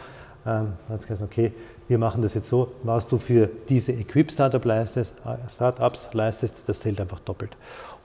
Ähm, 0.47 0.73
hat 0.89 1.01
es 1.01 1.07
gesagt, 1.07 1.23
okay, 1.23 1.53
wir 1.89 1.99
machen 1.99 2.23
das 2.23 2.35
jetzt 2.35 2.49
so, 2.49 2.69
was 2.83 3.07
du 3.07 3.19
für 3.19 3.49
diese 3.69 3.93
Equip-Startup 3.93 4.65
leistest, 4.65 5.15
äh, 5.25 5.51
Startups 5.51 6.09
leistest, 6.13 6.63
das 6.67 6.81
zählt 6.81 7.01
einfach 7.01 7.21
doppelt. 7.21 7.57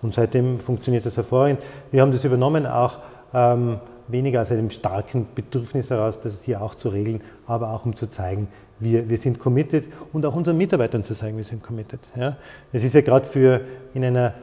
Und 0.02 0.14
seitdem 0.14 0.60
funktioniert 0.60 1.06
das 1.06 1.18
hervorragend. 1.18 1.60
Wir 1.92 2.02
haben 2.02 2.12
das 2.12 2.24
übernommen 2.26 2.66
auch 2.66 3.00
ähm, 3.34 3.80
weniger 4.10 4.42
aus 4.42 4.52
einem 4.52 4.70
starken 4.70 5.28
Bedürfnis 5.36 5.90
heraus, 5.90 6.20
das 6.22 6.42
hier 6.44 6.62
auch 6.62 6.76
zu 6.76 6.90
regeln, 6.90 7.22
aber 7.48 7.72
auch 7.72 7.86
um 7.86 7.96
zu 7.96 8.08
zeigen, 8.08 8.48
wir, 8.80 9.10
wir 9.10 9.18
sind 9.18 9.40
committed 9.40 9.86
und 10.14 10.26
auch 10.26 10.36
unseren 10.36 10.58
Mitarbeitern 10.58 11.04
zu 11.04 11.14
sagen, 11.14 11.38
wir 11.38 11.44
sind 11.44 11.64
committed. 11.64 12.00
Ja. 12.16 12.38
Es 12.72 12.84
ist 12.84 12.94
ja 12.94 13.02
gerade 13.02 13.26
für 13.26 13.62
in 13.94 14.04
einer 14.04 14.34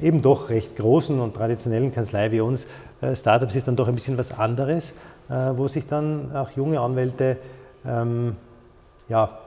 eben 0.00 0.22
doch 0.22 0.50
recht 0.50 0.76
großen 0.76 1.18
und 1.20 1.34
traditionellen 1.34 1.92
Kanzlei 1.92 2.30
wie 2.32 2.40
uns, 2.40 2.66
äh, 3.00 3.14
Startups 3.16 3.56
ist 3.56 3.68
dann 3.68 3.76
doch 3.76 3.88
ein 3.88 3.94
bisschen 3.94 4.18
was 4.18 4.32
anderes, 4.32 4.92
äh, 5.28 5.34
wo 5.56 5.68
sich 5.68 5.86
dann 5.86 6.34
auch 6.34 6.50
junge 6.50 6.80
Anwälte 6.80 7.36
ähm, 7.86 8.36
ja, 9.08 9.38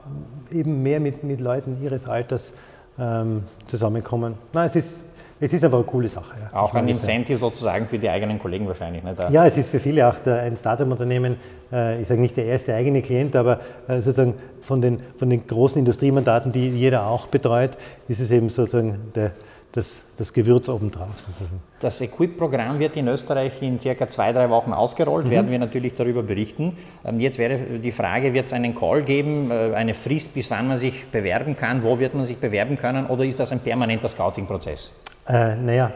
eben 0.52 0.82
mehr 0.82 1.00
mit, 1.00 1.24
mit 1.24 1.40
Leuten 1.40 1.82
ihres 1.82 2.08
Alters 2.08 2.54
ähm, 2.98 3.44
zusammenkommen. 3.66 4.34
Nein, 4.52 4.66
es 4.66 4.76
ist 4.76 5.00
es 5.40 5.52
ist 5.52 5.64
aber 5.64 5.78
eine 5.78 5.86
coole 5.86 6.08
Sache. 6.08 6.34
Ja. 6.40 6.58
Auch 6.58 6.74
ein 6.74 6.88
Incentive 6.88 7.38
sozusagen 7.38 7.86
für 7.86 7.98
die 7.98 8.08
eigenen 8.08 8.38
Kollegen 8.38 8.66
wahrscheinlich. 8.66 9.04
Nicht? 9.04 9.18
Ja, 9.30 9.46
es 9.46 9.56
ist 9.56 9.68
für 9.68 9.78
viele 9.78 10.08
auch 10.08 10.18
der, 10.18 10.40
ein 10.40 10.56
Startup-Unternehmen, 10.56 11.36
äh, 11.72 12.00
ich 12.00 12.08
sage 12.08 12.20
nicht 12.20 12.36
der 12.36 12.46
erste 12.46 12.74
eigene 12.74 13.02
Klient, 13.02 13.36
aber 13.36 13.60
äh, 13.86 14.00
sozusagen 14.00 14.34
von 14.60 14.80
den, 14.80 15.00
von 15.18 15.30
den 15.30 15.46
großen 15.46 15.78
Industriemandaten, 15.78 16.50
die 16.52 16.68
jeder 16.70 17.06
auch 17.06 17.28
betreut, 17.28 17.76
ist 18.08 18.20
es 18.20 18.30
eben 18.30 18.48
sozusagen 18.48 19.12
der, 19.14 19.32
das, 19.72 20.04
das 20.16 20.32
Gewürz 20.32 20.68
obendrauf. 20.68 21.18
Sozusagen. 21.18 21.60
Das 21.80 22.00
Equip-Programm 22.00 22.78
wird 22.78 22.96
in 22.96 23.06
Österreich 23.06 23.62
in 23.62 23.78
circa 23.78 24.08
zwei, 24.08 24.32
drei 24.32 24.50
Wochen 24.50 24.72
ausgerollt, 24.72 25.26
mhm. 25.26 25.30
werden 25.30 25.50
wir 25.50 25.58
natürlich 25.58 25.94
darüber 25.94 26.22
berichten. 26.22 26.76
Ähm, 27.04 27.20
jetzt 27.20 27.38
wäre 27.38 27.58
die 27.78 27.92
Frage, 27.92 28.34
wird 28.34 28.46
es 28.46 28.52
einen 28.52 28.74
Call 28.74 29.02
geben, 29.02 29.50
äh, 29.50 29.74
eine 29.74 29.94
Frist, 29.94 30.34
bis 30.34 30.50
wann 30.50 30.68
man 30.68 30.78
sich 30.78 31.06
bewerben 31.06 31.54
kann, 31.54 31.82
wo 31.82 31.98
wird 31.98 32.14
man 32.14 32.24
sich 32.24 32.38
bewerben 32.38 32.76
können 32.76 33.06
oder 33.06 33.24
ist 33.24 33.38
das 33.38 33.52
ein 33.52 33.60
permanenter 33.60 34.08
Scouting-Prozess? 34.08 34.90
Äh, 35.28 35.56
naja, 35.56 35.92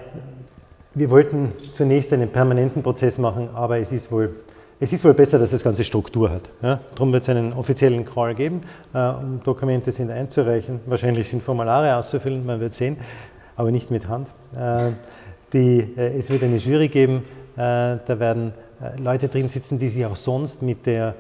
wir 0.95 1.09
wollten 1.09 1.53
zunächst 1.75 2.13
einen 2.13 2.29
permanenten 2.29 2.83
Prozess 2.83 3.17
machen, 3.17 3.49
aber 3.55 3.79
es 3.79 3.91
ist 3.91 4.13
wohl, 4.13 4.37
es 4.79 4.93
ist 4.93 5.05
wohl 5.05 5.15
besser, 5.15 5.39
dass 5.39 5.53
das 5.53 5.65
Ganze 5.65 5.85
Struktur 5.85 6.29
hat. 6.29 6.51
Ja? 6.61 6.81
Darum 6.95 7.15
wird 7.15 7.23
es 7.23 7.31
einen 7.31 7.55
offiziellen 7.55 8.05
Call 8.05 8.35
geben, 8.35 8.63
äh, 8.93 8.99
um 8.99 9.41
Dokumente 9.43 9.91
sind 9.91 10.11
einzureichen. 10.11 10.81
Wahrscheinlich 10.85 11.31
sind 11.31 11.43
Formulare 11.43 11.97
auszufüllen, 11.97 12.45
man 12.45 12.61
wird 12.61 12.75
sehen, 12.75 12.99
aber 13.57 13.71
nicht 13.71 13.91
mit 13.91 14.07
Hand. 14.07 14.29
Äh, 14.55 14.91
die, 15.55 15.95
äh, 15.97 16.19
es 16.19 16.29
wird 16.29 16.43
eine 16.43 16.57
Jury 16.57 16.89
geben, 16.89 17.25
äh, 17.57 17.97
da 18.05 18.19
werden 18.19 18.53
äh, 18.83 19.01
Leute 19.01 19.29
drin 19.29 19.49
sitzen, 19.49 19.79
die 19.79 19.89
sich 19.89 20.05
auch 20.05 20.17
sonst 20.17 20.61
mit 20.61 20.85
der 20.85 21.15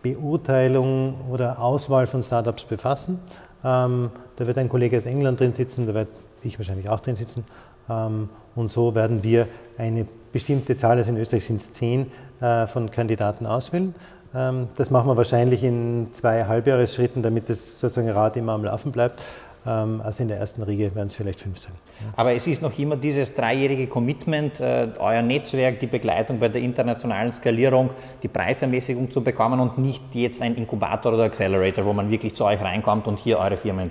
Beurteilung 0.00 1.14
oder 1.28 1.60
Auswahl 1.60 2.06
von 2.06 2.22
Startups 2.22 2.62
befassen. 2.62 3.18
Ähm, 3.64 4.10
da 4.36 4.46
wird 4.46 4.58
ein 4.58 4.68
Kollege 4.68 4.96
aus 4.96 5.06
England 5.06 5.40
drin 5.40 5.54
sitzen, 5.54 5.88
da 5.88 5.94
wird 5.94 6.08
ich 6.46 6.58
wahrscheinlich 6.58 6.88
auch 6.88 7.00
drin 7.00 7.16
sitzen. 7.16 7.44
Ähm, 7.88 8.28
und 8.54 8.70
so 8.70 8.94
werden 8.94 9.22
wir 9.22 9.48
eine 9.78 10.06
bestimmte 10.32 10.76
Zahl, 10.76 10.98
also 10.98 11.10
in 11.10 11.16
Österreich 11.16 11.46
sind 11.46 11.60
es 11.60 11.72
zehn, 11.72 12.10
äh, 12.40 12.66
von 12.66 12.90
Kandidaten 12.90 13.46
auswählen. 13.46 13.94
Ähm, 14.34 14.68
das 14.76 14.90
machen 14.90 15.08
wir 15.08 15.16
wahrscheinlich 15.16 15.62
in 15.62 16.08
zwei 16.12 16.44
Halbjahresschritten, 16.44 17.22
damit 17.22 17.48
das 17.48 17.80
sozusagen 17.80 18.10
Rad 18.10 18.36
immer 18.36 18.52
am 18.52 18.64
Laufen 18.64 18.92
bleibt. 18.92 19.22
Ähm, 19.66 20.00
also 20.04 20.22
in 20.22 20.28
der 20.28 20.38
ersten 20.38 20.62
Riege 20.62 20.94
werden 20.94 21.06
es 21.06 21.14
vielleicht 21.14 21.40
fünf 21.40 21.58
sein. 21.58 21.72
Aber 22.14 22.32
es 22.32 22.46
ist 22.46 22.62
noch 22.62 22.78
immer 22.78 22.96
dieses 22.96 23.34
dreijährige 23.34 23.86
Commitment, 23.86 24.60
äh, 24.60 24.88
euer 24.98 25.22
Netzwerk, 25.22 25.80
die 25.80 25.86
Begleitung 25.86 26.38
bei 26.38 26.48
der 26.48 26.62
internationalen 26.62 27.32
Skalierung, 27.32 27.90
die 28.22 28.28
Preisermäßigung 28.28 29.10
zu 29.10 29.22
bekommen 29.22 29.60
und 29.60 29.78
nicht 29.78 30.02
jetzt 30.14 30.40
ein 30.42 30.54
Inkubator 30.54 31.12
oder 31.14 31.24
Accelerator, 31.24 31.84
wo 31.84 31.92
man 31.92 32.10
wirklich 32.10 32.34
zu 32.34 32.44
euch 32.44 32.60
reinkommt 32.60 33.08
und 33.08 33.18
hier 33.18 33.38
eure 33.38 33.56
Firma, 33.56 33.82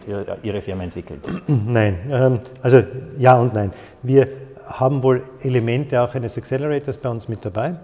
Ihre 0.44 0.62
Firma 0.62 0.84
entwickelt. 0.84 1.22
Nein, 1.48 1.98
ähm, 2.12 2.40
also 2.62 2.84
ja 3.18 3.40
und 3.40 3.54
nein. 3.54 3.72
Wir 4.04 4.28
haben 4.66 5.04
wohl 5.04 5.24
Elemente 5.42 6.02
auch 6.02 6.14
eines 6.16 6.38
Accelerators 6.38 6.98
bei 6.98 7.10
uns 7.10 7.28
mit 7.28 7.44
dabei. 7.46 7.76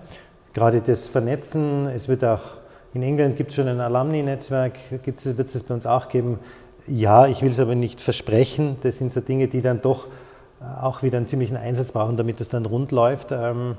Gerade 0.53 0.81
das 0.81 1.07
Vernetzen, 1.07 1.87
es 1.87 2.07
wird 2.07 2.25
auch 2.25 2.41
in 2.93 3.03
England 3.03 3.37
gibt 3.37 3.51
es 3.51 3.55
schon 3.55 3.69
ein 3.69 3.79
Alumni-Netzwerk, 3.79 4.73
wird 5.03 5.55
es 5.55 5.63
bei 5.63 5.73
uns 5.73 5.85
auch 5.85 6.09
geben. 6.09 6.39
Ja, 6.87 7.27
ich 7.27 7.41
will 7.41 7.51
es 7.51 7.59
aber 7.59 7.75
nicht 7.75 8.01
versprechen. 8.01 8.77
Das 8.81 8.97
sind 8.97 9.13
so 9.13 9.21
Dinge, 9.21 9.47
die 9.47 9.61
dann 9.61 9.81
doch 9.81 10.07
äh, 10.59 10.81
auch 10.81 11.03
wieder 11.03 11.17
einen 11.17 11.27
ziemlichen 11.27 11.57
Einsatz 11.57 11.91
brauchen, 11.91 12.17
damit 12.17 12.41
es 12.41 12.49
dann 12.49 12.65
rund 12.65 12.91
läuft. 12.91 13.31
Ähm, 13.31 13.75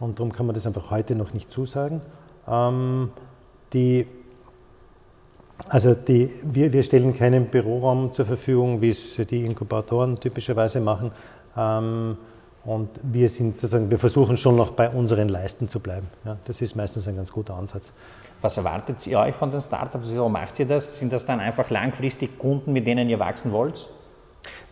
und 0.00 0.18
darum 0.18 0.32
kann 0.32 0.46
man 0.46 0.54
das 0.54 0.66
einfach 0.66 0.90
heute 0.90 1.14
noch 1.14 1.32
nicht 1.32 1.52
zusagen. 1.52 2.00
Ähm, 2.48 3.10
die, 3.72 4.06
also 5.68 5.94
die, 5.94 6.30
wir, 6.42 6.72
wir 6.72 6.82
stellen 6.82 7.16
keinen 7.16 7.46
Büroraum 7.46 8.12
zur 8.12 8.26
Verfügung, 8.26 8.80
wie 8.80 8.90
es 8.90 9.16
die 9.16 9.44
Inkubatoren 9.44 10.18
typischerweise 10.18 10.80
machen. 10.80 11.10
Ähm, 11.56 12.16
und 12.64 12.88
wir 13.02 13.28
sind 13.28 13.54
sozusagen, 13.54 13.90
wir 13.90 13.98
versuchen 13.98 14.36
schon 14.36 14.56
noch 14.56 14.72
bei 14.72 14.90
unseren 14.90 15.28
Leisten 15.28 15.68
zu 15.68 15.78
bleiben. 15.78 16.08
Ja, 16.24 16.36
das 16.46 16.60
ist 16.60 16.74
meistens 16.74 17.06
ein 17.06 17.16
ganz 17.16 17.30
guter 17.30 17.54
Ansatz. 17.54 17.92
Was 18.40 18.56
erwartet 18.56 19.06
ihr 19.06 19.18
euch 19.18 19.34
von 19.34 19.50
den 19.50 19.60
Startups? 19.60 20.08
Wieso 20.10 20.28
macht 20.28 20.58
ihr 20.58 20.66
das? 20.66 20.98
Sind 20.98 21.12
das 21.12 21.24
dann 21.26 21.40
einfach 21.40 21.70
langfristig 21.70 22.38
Kunden, 22.38 22.72
mit 22.72 22.86
denen 22.86 23.08
ihr 23.08 23.18
wachsen 23.18 23.52
wollt? 23.52 23.88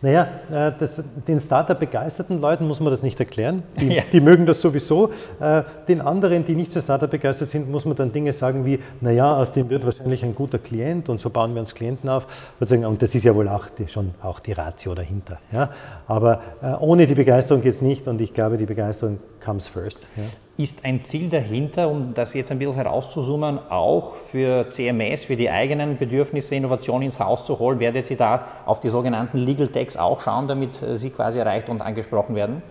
Naja, 0.01 0.27
äh, 0.51 0.71
das, 0.77 1.01
den 1.27 1.39
Startup-begeisterten 1.39 2.39
Leuten 2.39 2.67
muss 2.67 2.79
man 2.79 2.91
das 2.91 3.01
nicht 3.01 3.19
erklären. 3.19 3.63
Die, 3.79 3.87
ja. 3.95 4.03
die, 4.11 4.19
mögen 4.19 4.45
das 4.45 4.61
sowieso. 4.61 5.09
Äh, 5.39 5.63
den 5.87 6.01
anderen, 6.01 6.45
die 6.45 6.53
nicht 6.53 6.71
so 6.71 6.81
Startup-begeistert 6.81 7.49
sind, 7.49 7.71
muss 7.71 7.85
man 7.85 7.95
dann 7.95 8.11
Dinge 8.11 8.33
sagen 8.33 8.65
wie, 8.65 8.79
naja, 9.01 9.35
aus 9.35 9.51
dem 9.51 9.69
wird 9.69 9.85
wahrscheinlich 9.85 10.23
ein 10.23 10.35
guter 10.35 10.59
Klient 10.59 11.09
und 11.09 11.21
so 11.21 11.29
bauen 11.29 11.53
wir 11.53 11.61
uns 11.61 11.73
Klienten 11.73 12.09
auf. 12.09 12.27
Und 12.59 13.01
das 13.01 13.15
ist 13.15 13.23
ja 13.23 13.33
wohl 13.35 13.47
auch 13.47 13.67
die, 13.69 13.87
schon 13.87 14.13
auch 14.21 14.39
die 14.39 14.51
Ratio 14.51 14.93
dahinter. 14.93 15.39
Ja? 15.51 15.71
Aber 16.07 16.41
äh, 16.61 16.73
ohne 16.79 17.07
die 17.07 17.15
Begeisterung 17.15 17.61
geht 17.61 17.73
es 17.73 17.81
nicht 17.81 18.07
und 18.07 18.21
ich 18.21 18.33
glaube, 18.33 18.57
die 18.57 18.65
Begeisterung 18.65 19.19
comes 19.43 19.67
first. 19.67 20.07
Ja? 20.15 20.23
Ist 20.57 20.85
ein 20.85 21.01
Ziel 21.01 21.29
dahinter, 21.29 21.89
um 21.89 22.13
das 22.13 22.33
jetzt 22.33 22.49
ein 22.49 22.59
bisschen 22.59 22.75
herauszuzoomen, 22.75 23.59
auch 23.69 24.15
für 24.15 24.69
CMS, 24.69 25.25
für 25.25 25.35
die 25.35 25.49
eigenen 25.49 25.97
Bedürfnisse, 25.97 26.55
Innovation 26.55 27.01
ins 27.01 27.19
Haus 27.19 27.45
zu 27.45 27.59
holen? 27.59 27.79
Werdet 27.79 28.09
ihr 28.09 28.15
da 28.15 28.45
auf 28.65 28.79
die 28.79 28.87
sogenannten 28.87 29.37
Legal 29.37 29.67
Techs 29.67 29.97
auch 29.97 30.21
schauen, 30.21 30.47
damit 30.47 30.81
äh, 30.81 30.95
sie 30.95 31.09
quasi 31.09 31.39
erreicht 31.39 31.67
und 31.67 31.81
angesprochen 31.81 32.35
werden? 32.35 32.61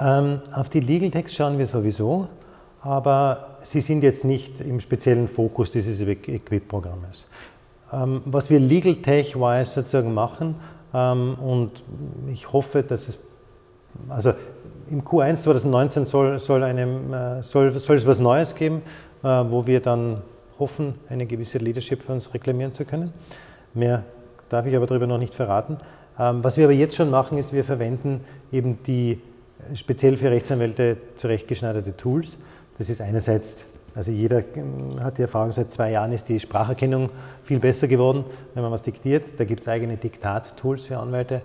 Ähm, 0.00 0.40
auf 0.54 0.70
die 0.70 0.80
Legal 0.80 1.10
Techs 1.10 1.34
schauen 1.34 1.58
wir 1.58 1.66
sowieso, 1.66 2.28
aber 2.80 3.58
sie 3.62 3.82
sind 3.82 4.02
jetzt 4.02 4.24
nicht 4.24 4.62
im 4.62 4.80
speziellen 4.80 5.28
Fokus 5.28 5.70
dieses 5.70 6.00
Equip-Programmes. 6.00 7.26
Ähm, 7.92 8.22
was 8.24 8.48
wir 8.48 8.58
Legal 8.58 8.94
Tech-wise 8.96 9.70
sozusagen 9.70 10.14
machen, 10.14 10.54
ähm, 10.94 11.34
und 11.34 11.82
ich 12.32 12.52
hoffe, 12.52 12.82
dass 12.82 13.08
es, 13.08 13.18
also 14.08 14.32
im 14.92 15.02
Q1 15.02 15.38
2019 15.38 16.04
soll, 16.04 16.38
soll, 16.38 16.62
einem, 16.62 17.12
äh, 17.14 17.42
soll, 17.42 17.72
soll 17.72 17.96
es 17.96 18.06
was 18.06 18.20
Neues 18.20 18.54
geben, 18.54 18.82
äh, 19.22 19.26
wo 19.26 19.66
wir 19.66 19.80
dann 19.80 20.18
hoffen, 20.58 20.94
eine 21.08 21.24
gewisse 21.24 21.58
Leadership 21.58 22.02
für 22.02 22.12
uns 22.12 22.32
reklamieren 22.34 22.74
zu 22.74 22.84
können. 22.84 23.12
Mehr 23.72 24.04
darf 24.50 24.66
ich 24.66 24.76
aber 24.76 24.86
darüber 24.86 25.06
noch 25.06 25.18
nicht 25.18 25.34
verraten. 25.34 25.78
Ähm, 26.18 26.44
was 26.44 26.58
wir 26.58 26.64
aber 26.64 26.74
jetzt 26.74 26.94
schon 26.94 27.10
machen, 27.10 27.38
ist, 27.38 27.54
wir 27.54 27.64
verwenden 27.64 28.20
eben 28.52 28.82
die 28.82 29.12
äh, 29.72 29.76
speziell 29.76 30.18
für 30.18 30.30
Rechtsanwälte 30.30 30.98
zurechtgeschneiderte 31.16 31.96
Tools. 31.96 32.36
Das 32.76 32.90
ist 32.90 33.00
einerseits, 33.00 33.56
also 33.94 34.10
jeder 34.10 34.42
ähm, 34.54 35.02
hat 35.02 35.16
die 35.16 35.22
Erfahrung, 35.22 35.52
seit 35.52 35.72
zwei 35.72 35.92
Jahren 35.92 36.12
ist 36.12 36.28
die 36.28 36.38
Spracherkennung 36.38 37.08
viel 37.44 37.60
besser 37.60 37.88
geworden, 37.88 38.26
wenn 38.52 38.62
man 38.62 38.70
was 38.70 38.82
diktiert. 38.82 39.24
Da 39.38 39.44
gibt 39.44 39.62
es 39.62 39.68
eigene 39.68 39.96
Diktat-Tools 39.96 40.84
für 40.84 40.98
Anwälte. 40.98 41.40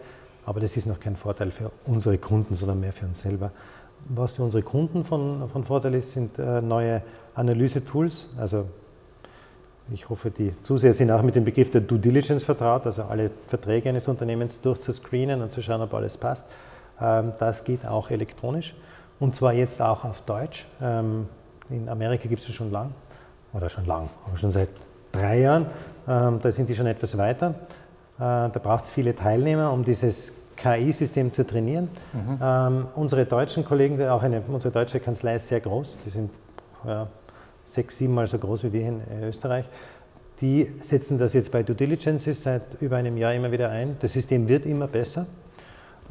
Aber 0.47 0.61
das 0.61 0.77
ist 0.77 0.85
noch 0.85 1.01
kein 1.01 1.17
Vorteil 1.17 1.51
für 1.51 1.71
unsere 1.85 2.17
Kunden, 2.17 2.55
sondern 2.55 2.79
mehr 2.79 2.93
für 2.93 3.05
uns 3.05 3.19
selber. 3.19 3.51
Was 4.07 4.31
für 4.31 4.43
unsere 4.43 4.63
Kunden 4.63 5.03
von, 5.03 5.49
von 5.49 5.65
Vorteil 5.65 5.93
ist, 5.95 6.13
sind 6.13 6.39
äh, 6.39 6.61
neue 6.61 7.01
Analyse-Tools. 7.35 8.29
Also 8.39 8.63
ich 9.91 10.07
hoffe, 10.07 10.31
die 10.31 10.53
Zuseher 10.61 10.93
sind 10.93 11.11
auch 11.11 11.21
mit 11.21 11.35
dem 11.35 11.43
Begriff 11.43 11.69
der 11.71 11.81
Due 11.81 11.99
Diligence 11.99 12.45
vertraut, 12.45 12.85
also 12.85 13.03
alle 13.03 13.29
Verträge 13.47 13.89
eines 13.89 14.07
Unternehmens 14.07 14.61
durchzuscreenen 14.61 15.41
und 15.41 15.51
zu 15.51 15.61
schauen, 15.61 15.81
ob 15.81 15.93
alles 15.93 16.15
passt. 16.15 16.45
Ähm, 17.01 17.33
das 17.39 17.65
geht 17.65 17.85
auch 17.85 18.09
elektronisch 18.09 18.73
und 19.19 19.35
zwar 19.35 19.51
jetzt 19.51 19.81
auch 19.81 20.05
auf 20.05 20.21
Deutsch. 20.21 20.65
Ähm, 20.81 21.27
in 21.69 21.89
Amerika 21.89 22.29
gibt 22.29 22.41
es 22.41 22.55
schon 22.55 22.71
lang, 22.71 22.91
oder 23.51 23.69
schon 23.69 23.85
lang, 23.85 24.07
aber 24.25 24.37
schon 24.37 24.51
seit 24.51 24.69
drei 25.11 25.41
Jahren. 25.41 25.65
Ähm, 26.07 26.39
da 26.41 26.53
sind 26.53 26.69
die 26.69 26.75
schon 26.75 26.87
etwas 26.87 27.17
weiter. 27.17 27.49
Äh, 28.17 28.19
da 28.19 28.59
braucht 28.63 28.85
es 28.85 28.91
viele 28.91 29.13
Teilnehmer, 29.13 29.73
um 29.73 29.83
dieses 29.83 30.31
KI-System 30.57 31.31
zu 31.31 31.45
trainieren. 31.45 31.89
Mhm. 32.13 32.39
Ähm, 32.41 32.87
unsere 32.95 33.25
deutschen 33.25 33.63
Kollegen, 33.63 34.01
auch 34.07 34.23
eine, 34.23 34.41
unsere 34.47 34.73
deutsche 34.73 34.99
Kanzlei 34.99 35.35
ist 35.35 35.47
sehr 35.47 35.61
groß, 35.61 35.97
die 36.05 36.09
sind 36.09 36.31
ja, 36.85 37.07
sechs, 37.65 37.97
siebenmal 37.97 38.27
so 38.27 38.37
groß 38.37 38.63
wie 38.63 38.73
wir 38.73 38.87
in 38.87 39.01
Österreich. 39.23 39.65
Die 40.41 40.71
setzen 40.81 41.17
das 41.17 41.33
jetzt 41.33 41.51
bei 41.51 41.63
Due 41.63 41.75
Diligences 41.75 42.43
seit 42.43 42.61
über 42.79 42.97
einem 42.97 43.17
Jahr 43.17 43.33
immer 43.33 43.51
wieder 43.51 43.69
ein. 43.69 43.97
Das 43.99 44.13
System 44.13 44.47
wird 44.47 44.65
immer 44.65 44.87
besser. 44.87 45.25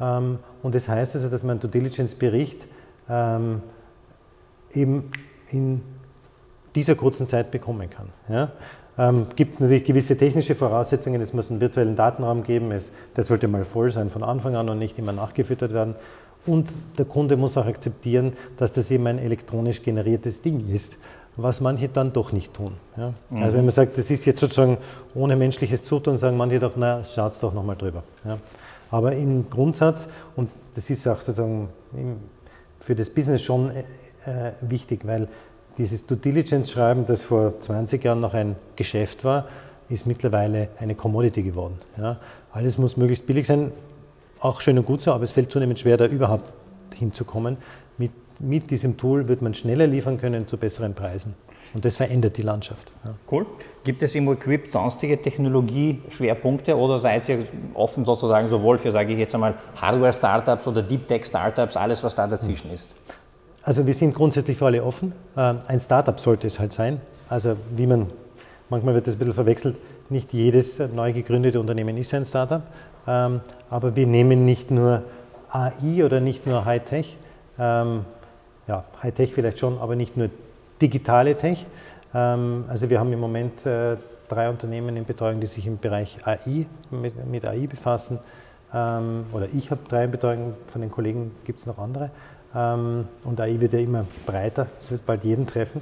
Ähm, 0.01 0.39
und 0.63 0.75
das 0.75 0.87
heißt 0.87 1.15
also, 1.15 1.29
dass 1.29 1.43
man 1.43 1.59
Due 1.59 1.69
Diligence-Bericht 1.69 2.67
ähm, 3.09 3.61
eben 4.73 5.11
in 5.49 5.81
dieser 6.75 6.95
kurzen 6.95 7.27
Zeit 7.27 7.51
bekommen 7.51 7.89
kann. 7.89 8.09
Ja? 8.29 8.51
Ähm, 8.99 9.27
gibt 9.35 9.59
natürlich 9.59 9.83
gewisse 9.83 10.17
technische 10.17 10.55
Voraussetzungen. 10.55 11.21
Es 11.21 11.33
muss 11.33 11.51
einen 11.51 11.61
virtuellen 11.61 11.95
Datenraum 11.95 12.43
geben. 12.43 12.71
Es, 12.71 12.91
der 13.15 13.23
sollte 13.23 13.47
mal 13.47 13.63
voll 13.63 13.91
sein 13.91 14.09
von 14.09 14.23
Anfang 14.23 14.55
an 14.55 14.69
und 14.69 14.79
nicht 14.79 14.97
immer 14.97 15.11
nachgefüttert 15.11 15.71
werden. 15.71 15.95
Und 16.47 16.69
der 16.97 17.05
Kunde 17.05 17.37
muss 17.37 17.57
auch 17.57 17.65
akzeptieren, 17.65 18.33
dass 18.57 18.71
das 18.71 18.89
eben 18.89 19.05
ein 19.05 19.19
elektronisch 19.19 19.83
generiertes 19.83 20.41
Ding 20.41 20.67
ist, 20.67 20.97
was 21.35 21.61
manche 21.61 21.89
dann 21.89 22.13
doch 22.13 22.31
nicht 22.31 22.53
tun. 22.53 22.73
Ja? 22.95 23.13
Mhm. 23.29 23.43
Also 23.43 23.57
wenn 23.57 23.65
man 23.65 23.73
sagt, 23.73 23.97
das 23.97 24.09
ist 24.09 24.25
jetzt 24.25 24.39
sozusagen 24.39 24.77
ohne 25.13 25.35
menschliches 25.35 25.83
Zutun, 25.83 26.17
sagen 26.17 26.37
manche 26.37 26.59
doch, 26.59 26.73
na, 26.75 27.03
schaut 27.03 27.41
doch 27.43 27.53
nochmal 27.53 27.75
drüber. 27.75 28.03
Ja? 28.25 28.37
Aber 28.89 29.11
im 29.13 29.49
Grundsatz, 29.49 30.07
und 30.35 30.49
das 30.75 30.89
ist 30.89 31.07
auch 31.07 31.21
sozusagen 31.21 31.69
für 32.79 32.95
das 32.95 33.09
Business 33.09 33.41
schon 33.41 33.69
äh, 33.69 33.79
äh 34.25 34.51
wichtig, 34.61 35.05
weil 35.05 35.27
dieses 35.77 36.05
Due 36.05 36.17
Diligence-Schreiben, 36.17 37.05
das 37.05 37.21
vor 37.21 37.59
20 37.59 38.03
Jahren 38.03 38.19
noch 38.19 38.33
ein 38.33 38.55
Geschäft 38.75 39.23
war, 39.23 39.45
ist 39.89 40.05
mittlerweile 40.05 40.69
eine 40.79 40.95
Commodity 40.95 41.43
geworden. 41.43 41.79
Ja. 41.97 42.17
Alles 42.51 42.77
muss 42.77 42.97
möglichst 42.97 43.25
billig 43.27 43.47
sein, 43.47 43.71
auch 44.39 44.61
schön 44.61 44.77
und 44.77 44.85
gut 44.85 45.01
so, 45.03 45.11
aber 45.13 45.23
es 45.23 45.31
fällt 45.31 45.51
zunehmend 45.51 45.79
schwer, 45.79 45.97
da 45.97 46.05
überhaupt 46.05 46.51
hinzukommen. 46.93 47.57
Mit, 47.97 48.11
mit 48.39 48.69
diesem 48.71 48.97
Tool 48.97 49.27
wird 49.27 49.41
man 49.41 49.53
schneller 49.53 49.87
liefern 49.87 50.19
können 50.19 50.47
zu 50.47 50.57
besseren 50.57 50.93
Preisen. 50.93 51.35
Und 51.73 51.83
das 51.85 51.97
verändert 51.97 52.37
die 52.37 52.41
Landschaft. 52.41 52.91
Ja. 53.03 53.13
Cool. 53.29 53.45
Gibt 53.83 54.01
es 54.01 54.15
im 54.15 54.27
Equip 54.31 54.67
sonstige 54.67 55.21
Technologie-Schwerpunkte 55.21 56.77
oder 56.77 56.97
seid 56.97 57.27
ihr 57.29 57.45
offen 57.73 58.05
sozusagen 58.05 58.47
sowohl 58.47 58.77
für, 58.77 58.91
sage 58.91 59.13
ich 59.13 59.19
jetzt 59.19 59.35
einmal, 59.35 59.55
Hardware-Startups 59.75 60.67
oder 60.67 60.81
Deep 60.81 61.07
Tech-Startups, 61.07 61.75
alles 61.75 62.03
was 62.03 62.15
da 62.15 62.27
dazwischen 62.27 62.71
ist? 62.71 62.95
Also 63.67 63.85
wir 63.85 63.95
sind 63.95 64.15
grundsätzlich 64.15 64.57
für 64.57 64.67
alle 64.67 64.81
offen. 64.81 65.11
Ähm, 65.35 65.59
ein 65.67 65.81
Startup 65.81 66.17
sollte 66.21 66.47
es 66.47 66.57
halt 66.57 66.71
sein. 66.71 67.01
Also 67.27 67.57
wie 67.75 67.85
man, 67.85 68.07
manchmal 68.69 68.95
wird 68.95 69.07
das 69.07 69.15
ein 69.15 69.17
bisschen 69.17 69.33
verwechselt, 69.33 69.75
nicht 70.09 70.31
jedes 70.31 70.79
neu 70.79 71.11
gegründete 71.11 71.59
Unternehmen 71.59 71.97
ist 71.97 72.13
ein 72.13 72.23
Startup. 72.23 72.61
Ähm, 73.05 73.41
aber 73.69 73.93
wir 73.97 74.07
nehmen 74.07 74.45
nicht 74.45 74.71
nur 74.71 75.03
AI 75.51 76.05
oder 76.05 76.21
nicht 76.21 76.47
nur 76.47 76.63
Hightech, 76.63 77.17
ähm, 77.59 78.05
ja, 78.69 78.85
Hightech 79.03 79.33
vielleicht 79.33 79.59
schon, 79.59 79.79
aber 79.79 79.97
nicht 79.97 80.15
nur 80.15 80.29
digitale 80.81 81.35
Tech. 81.35 81.65
Also 82.13 82.89
wir 82.89 82.99
haben 82.99 83.11
im 83.11 83.19
Moment 83.19 83.65
äh, 83.65 83.97
drei 84.29 84.49
Unternehmen 84.49 84.95
in 84.95 85.05
Betreuung, 85.05 85.41
die 85.41 85.45
sich 85.45 85.67
im 85.67 85.77
Bereich 85.77 86.17
AI, 86.25 86.65
mit 86.89 87.45
AI 87.45 87.67
befassen. 87.67 88.19
Oder 88.71 89.47
ich 89.53 89.71
habe 89.71 89.81
drei 89.87 90.05
in 90.05 90.11
Betreuung, 90.11 90.53
von 90.71 90.81
den 90.81 90.89
Kollegen 90.89 91.31
gibt 91.45 91.59
es 91.59 91.65
noch 91.65 91.77
andere. 91.77 92.09
Ähm, 92.55 93.07
und 93.23 93.39
AI 93.39 93.59
wird 93.59 93.73
ja 93.73 93.79
immer 93.79 94.05
breiter, 94.25 94.67
es 94.79 94.91
wird 94.91 95.05
bald 95.05 95.23
jeden 95.23 95.47
treffen. 95.47 95.81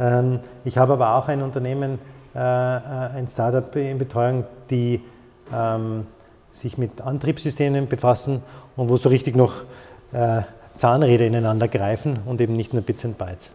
Ähm, 0.00 0.40
ich 0.64 0.78
habe 0.78 0.94
aber 0.94 1.14
auch 1.16 1.28
ein 1.28 1.42
Unternehmen, 1.42 1.98
äh, 2.34 2.38
äh, 2.38 2.40
ein 2.40 3.28
Startup 3.30 3.74
in 3.76 3.98
Betreuung, 3.98 4.44
die 4.70 5.00
ähm, 5.52 6.06
sich 6.52 6.78
mit 6.78 7.00
Antriebssystemen 7.00 7.88
befassen 7.88 8.42
und 8.76 8.88
wo 8.88 8.96
so 8.96 9.08
richtig 9.08 9.36
noch 9.36 9.62
äh, 10.12 10.42
Zahnräder 10.76 11.26
ineinander 11.26 11.68
greifen 11.68 12.18
und 12.26 12.40
eben 12.40 12.56
nicht 12.56 12.72
nur 12.72 12.82
Bits 12.82 13.04
and 13.04 13.18
Bytes. 13.18 13.50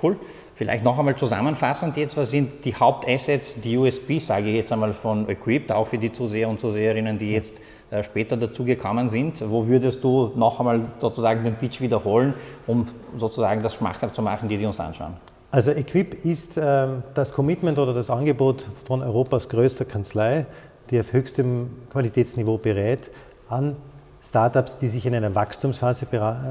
Cool. 0.00 0.16
Vielleicht 0.54 0.84
noch 0.84 0.98
einmal 0.98 1.16
zusammenfassend 1.16 1.96
jetzt, 1.96 2.16
was 2.16 2.30
sind 2.30 2.64
die 2.64 2.74
Hauptassets, 2.74 3.60
die 3.62 3.78
USPs, 3.78 4.26
sage 4.26 4.48
ich 4.50 4.56
jetzt 4.56 4.72
einmal 4.72 4.92
von 4.92 5.28
Equipped, 5.28 5.72
auch 5.72 5.86
für 5.86 5.98
die 5.98 6.12
Zuseher 6.12 6.48
und 6.48 6.60
Zuseherinnen, 6.60 7.16
die 7.18 7.32
jetzt 7.32 7.56
später 8.02 8.36
dazu 8.36 8.64
gekommen 8.64 9.08
sind. 9.08 9.42
Wo 9.50 9.66
würdest 9.66 10.02
du 10.04 10.32
noch 10.36 10.60
einmal 10.60 10.82
sozusagen 10.98 11.44
den 11.44 11.54
Pitch 11.54 11.80
wiederholen, 11.80 12.34
um 12.66 12.86
sozusagen 13.16 13.62
das 13.62 13.74
schmackhaft 13.74 14.14
zu 14.14 14.22
machen, 14.22 14.48
die 14.48 14.56
die 14.56 14.66
uns 14.66 14.78
anschauen? 14.80 15.14
Also 15.50 15.72
Equip 15.72 16.24
ist 16.24 16.56
äh, 16.56 16.86
das 17.14 17.32
Commitment 17.32 17.78
oder 17.78 17.92
das 17.92 18.08
Angebot 18.08 18.64
von 18.84 19.02
Europas 19.02 19.48
größter 19.48 19.84
Kanzlei, 19.84 20.46
die 20.90 21.00
auf 21.00 21.12
höchstem 21.12 21.70
Qualitätsniveau 21.90 22.58
berät, 22.58 23.10
an 23.48 23.76
Startups, 24.22 24.78
die 24.78 24.88
sich 24.88 25.06
in 25.06 25.14
einer 25.14 25.34
Wachstumsphase 25.34 26.06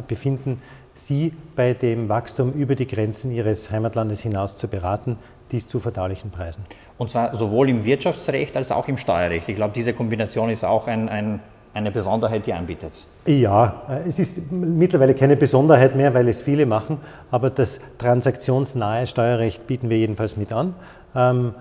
befinden, 0.07 0.61
sie 0.95 1.33
bei 1.55 1.73
dem 1.73 2.09
Wachstum 2.09 2.51
über 2.53 2.75
die 2.75 2.87
Grenzen 2.87 3.31
ihres 3.31 3.71
Heimatlandes 3.71 4.19
hinaus 4.19 4.57
zu 4.57 4.67
beraten, 4.67 5.17
dies 5.51 5.67
zu 5.67 5.79
verdaulichen 5.79 6.31
Preisen. 6.31 6.63
Und 6.97 7.09
zwar 7.09 7.35
sowohl 7.35 7.69
im 7.69 7.85
Wirtschaftsrecht 7.85 8.55
als 8.57 8.71
auch 8.71 8.87
im 8.87 8.97
Steuerrecht. 8.97 9.47
Ich 9.49 9.55
glaube, 9.55 9.73
diese 9.75 9.93
Kombination 9.93 10.49
ist 10.49 10.63
auch 10.63 10.87
ein, 10.87 11.09
ein, 11.09 11.39
eine 11.73 11.91
Besonderheit, 11.91 12.45
die 12.45 12.53
anbietet. 12.53 13.05
Ja, 13.25 14.01
es 14.07 14.19
ist 14.19 14.51
mittlerweile 14.51 15.13
keine 15.13 15.35
Besonderheit 15.35 15.95
mehr, 15.95 16.13
weil 16.13 16.27
es 16.27 16.41
viele 16.41 16.65
machen, 16.65 16.97
aber 17.31 17.49
das 17.49 17.79
transaktionsnahe 17.97 19.07
Steuerrecht 19.07 19.67
bieten 19.67 19.89
wir 19.89 19.97
jedenfalls 19.97 20.37
mit 20.37 20.51
an. 20.53 20.75
Ähm, 21.15 21.53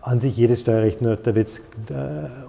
an 0.00 0.20
sich 0.20 0.36
jedes 0.36 0.62
Steuerrecht, 0.62 1.02
nur 1.02 1.16
da 1.16 1.34
wird 1.34 1.48
es 1.48 1.58
äh, 1.58 1.62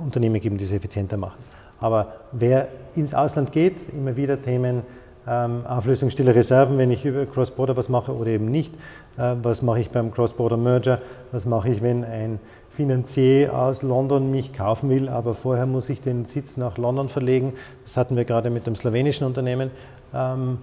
Unternehmen 0.01 0.39
geben, 0.39 0.57
die 0.57 0.65
es 0.65 0.71
effizienter 0.71 1.17
machen. 1.17 1.39
Aber 1.81 2.13
wer 2.31 2.67
ins 2.95 3.13
Ausland 3.13 3.51
geht, 3.51 3.75
immer 3.93 4.15
wieder 4.15 4.41
Themen 4.41 4.83
ähm, 5.29 5.65
Auflösung 5.67 6.09
stiller 6.09 6.33
Reserven, 6.33 6.77
wenn 6.77 6.89
ich 6.89 7.05
über 7.05 7.25
Cross-Border 7.25 7.77
was 7.77 7.87
mache 7.87 8.15
oder 8.15 8.31
eben 8.31 8.49
nicht. 8.49 8.73
Äh, 9.17 9.35
was 9.43 9.61
mache 9.61 9.81
ich 9.81 9.91
beim 9.91 10.11
Cross-Border-Merger? 10.11 10.99
Was 11.31 11.45
mache 11.45 11.69
ich, 11.69 11.83
wenn 11.83 12.03
ein 12.03 12.39
Finanzier 12.71 13.53
aus 13.53 13.83
London 13.83 14.31
mich 14.31 14.53
kaufen 14.53 14.89
will, 14.89 15.07
aber 15.07 15.35
vorher 15.35 15.65
muss 15.65 15.89
ich 15.89 16.01
den 16.01 16.25
Sitz 16.25 16.57
nach 16.57 16.77
London 16.77 17.09
verlegen? 17.09 17.53
Das 17.83 17.95
hatten 17.97 18.15
wir 18.15 18.25
gerade 18.25 18.49
mit 18.49 18.65
dem 18.65 18.75
slowenischen 18.75 19.27
Unternehmen. 19.27 19.69
Ähm, 20.13 20.57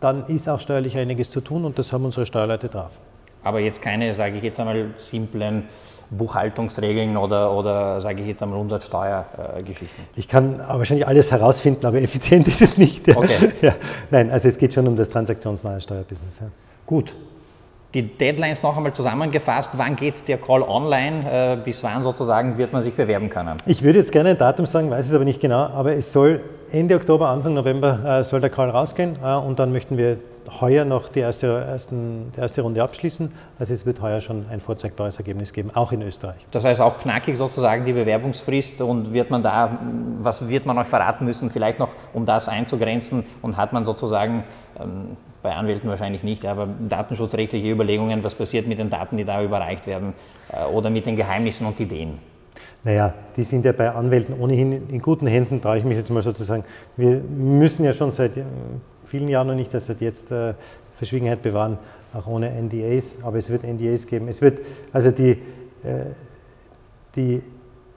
dann 0.00 0.26
ist 0.26 0.48
auch 0.48 0.60
steuerlich 0.60 0.96
einiges 0.98 1.30
zu 1.30 1.40
tun 1.40 1.64
und 1.64 1.78
das 1.78 1.92
haben 1.92 2.04
unsere 2.04 2.26
Steuerleute 2.26 2.68
drauf. 2.68 2.98
Aber 3.42 3.60
jetzt 3.60 3.80
keine, 3.82 4.14
sage 4.14 4.36
ich 4.36 4.42
jetzt 4.42 4.60
einmal, 4.60 4.86
simplen 4.98 5.64
Buchhaltungsregeln 6.10 7.16
oder, 7.16 7.52
oder 7.52 8.00
sage 8.00 8.22
ich 8.22 8.28
jetzt 8.28 8.42
einmal 8.42 8.58
Umsatzsteuergeschichten? 8.58 10.04
ich 10.16 10.28
kann 10.28 10.58
wahrscheinlich 10.58 11.06
alles 11.06 11.30
herausfinden, 11.30 11.86
aber 11.86 11.98
effizient 12.02 12.48
ist 12.48 12.60
es 12.60 12.76
nicht. 12.76 13.08
Okay. 13.08 13.52
Ja. 13.62 13.74
Nein, 14.10 14.30
also 14.30 14.48
es 14.48 14.58
geht 14.58 14.74
schon 14.74 14.86
um 14.88 14.96
das 14.96 15.08
transaktionsnahe 15.08 15.80
Steuerbusiness. 15.80 16.40
Ja. 16.40 16.46
Gut. 16.86 17.14
Die 17.92 18.02
Deadlines 18.02 18.62
noch 18.62 18.76
einmal 18.76 18.92
zusammengefasst. 18.92 19.72
Wann 19.76 19.96
geht 19.96 20.26
der 20.28 20.38
Call 20.38 20.62
online? 20.62 21.54
Äh, 21.54 21.56
bis 21.56 21.82
wann 21.82 22.02
sozusagen 22.02 22.56
wird 22.56 22.72
man 22.72 22.82
sich 22.82 22.94
bewerben 22.94 23.28
können? 23.28 23.56
Ich 23.66 23.82
würde 23.82 23.98
jetzt 23.98 24.12
gerne 24.12 24.30
ein 24.30 24.38
Datum 24.38 24.66
sagen, 24.66 24.90
weiß 24.90 25.06
es 25.06 25.14
aber 25.14 25.24
nicht 25.24 25.40
genau, 25.40 25.62
aber 25.66 25.94
es 25.94 26.12
soll 26.12 26.40
Ende 26.70 26.94
Oktober, 26.94 27.28
Anfang 27.28 27.54
November 27.54 28.20
äh, 28.20 28.24
soll 28.24 28.40
der 28.40 28.50
Call 28.50 28.70
rausgehen 28.70 29.16
äh, 29.22 29.34
und 29.34 29.58
dann 29.58 29.72
möchten 29.72 29.96
wir 29.98 30.18
heuer 30.60 30.84
noch 30.84 31.08
die 31.08 31.20
erste, 31.20 31.46
ersten, 31.46 32.32
die 32.36 32.40
erste 32.40 32.62
Runde 32.62 32.82
abschließen. 32.82 33.32
Also 33.58 33.74
es 33.74 33.86
wird 33.86 34.00
heuer 34.00 34.20
schon 34.20 34.46
ein 34.50 34.60
vorzeigbares 34.60 35.18
Ergebnis 35.18 35.52
geben, 35.52 35.70
auch 35.74 35.92
in 35.92 36.02
Österreich. 36.02 36.46
Das 36.50 36.64
heißt 36.64 36.80
auch 36.80 36.98
knackig 36.98 37.36
sozusagen 37.36 37.84
die 37.84 37.92
Bewerbungsfrist 37.92 38.80
und 38.80 39.12
wird 39.12 39.30
man 39.30 39.42
da, 39.42 39.78
was 40.20 40.48
wird 40.48 40.66
man 40.66 40.78
euch 40.78 40.86
verraten 40.86 41.24
müssen, 41.24 41.50
vielleicht 41.50 41.78
noch 41.78 41.90
um 42.12 42.26
das 42.26 42.48
einzugrenzen 42.48 43.24
und 43.42 43.56
hat 43.56 43.72
man 43.72 43.84
sozusagen 43.84 44.44
ähm, 44.78 45.16
bei 45.42 45.54
Anwälten 45.54 45.88
wahrscheinlich 45.88 46.22
nicht, 46.22 46.44
aber 46.44 46.68
datenschutzrechtliche 46.88 47.70
Überlegungen, 47.70 48.22
was 48.22 48.34
passiert 48.34 48.66
mit 48.66 48.78
den 48.78 48.90
Daten, 48.90 49.16
die 49.16 49.24
da 49.24 49.42
überreicht 49.42 49.86
werden 49.86 50.12
äh, 50.52 50.64
oder 50.66 50.90
mit 50.90 51.06
den 51.06 51.16
Geheimnissen 51.16 51.66
und 51.66 51.80
Ideen? 51.80 52.18
Naja, 52.82 53.12
die 53.36 53.44
sind 53.44 53.64
ja 53.64 53.72
bei 53.72 53.90
Anwälten 53.90 54.38
ohnehin 54.38 54.88
in 54.88 55.02
guten 55.02 55.26
Händen, 55.26 55.60
traue 55.60 55.78
ich 55.78 55.84
mich 55.84 55.98
jetzt 55.98 56.10
mal 56.10 56.22
sozusagen. 56.22 56.64
Wir 56.96 57.20
müssen 57.20 57.84
ja 57.84 57.92
schon 57.92 58.10
seit 58.10 58.32
vielen 59.10 59.28
Jahren 59.28 59.48
noch 59.48 59.56
nicht, 59.56 59.74
dass 59.74 59.86
seit 59.86 60.00
jetzt 60.00 60.30
äh, 60.30 60.54
Verschwiegenheit 60.96 61.42
bewahren, 61.42 61.78
auch 62.14 62.28
ohne 62.28 62.48
NDAs, 62.50 63.16
aber 63.24 63.38
es 63.38 63.50
wird 63.50 63.64
NDAs 63.64 64.06
geben. 64.06 64.28
Es 64.28 64.40
wird, 64.40 64.60
also 64.92 65.10
die, 65.10 65.30
äh, 65.30 65.36
die 67.16 67.42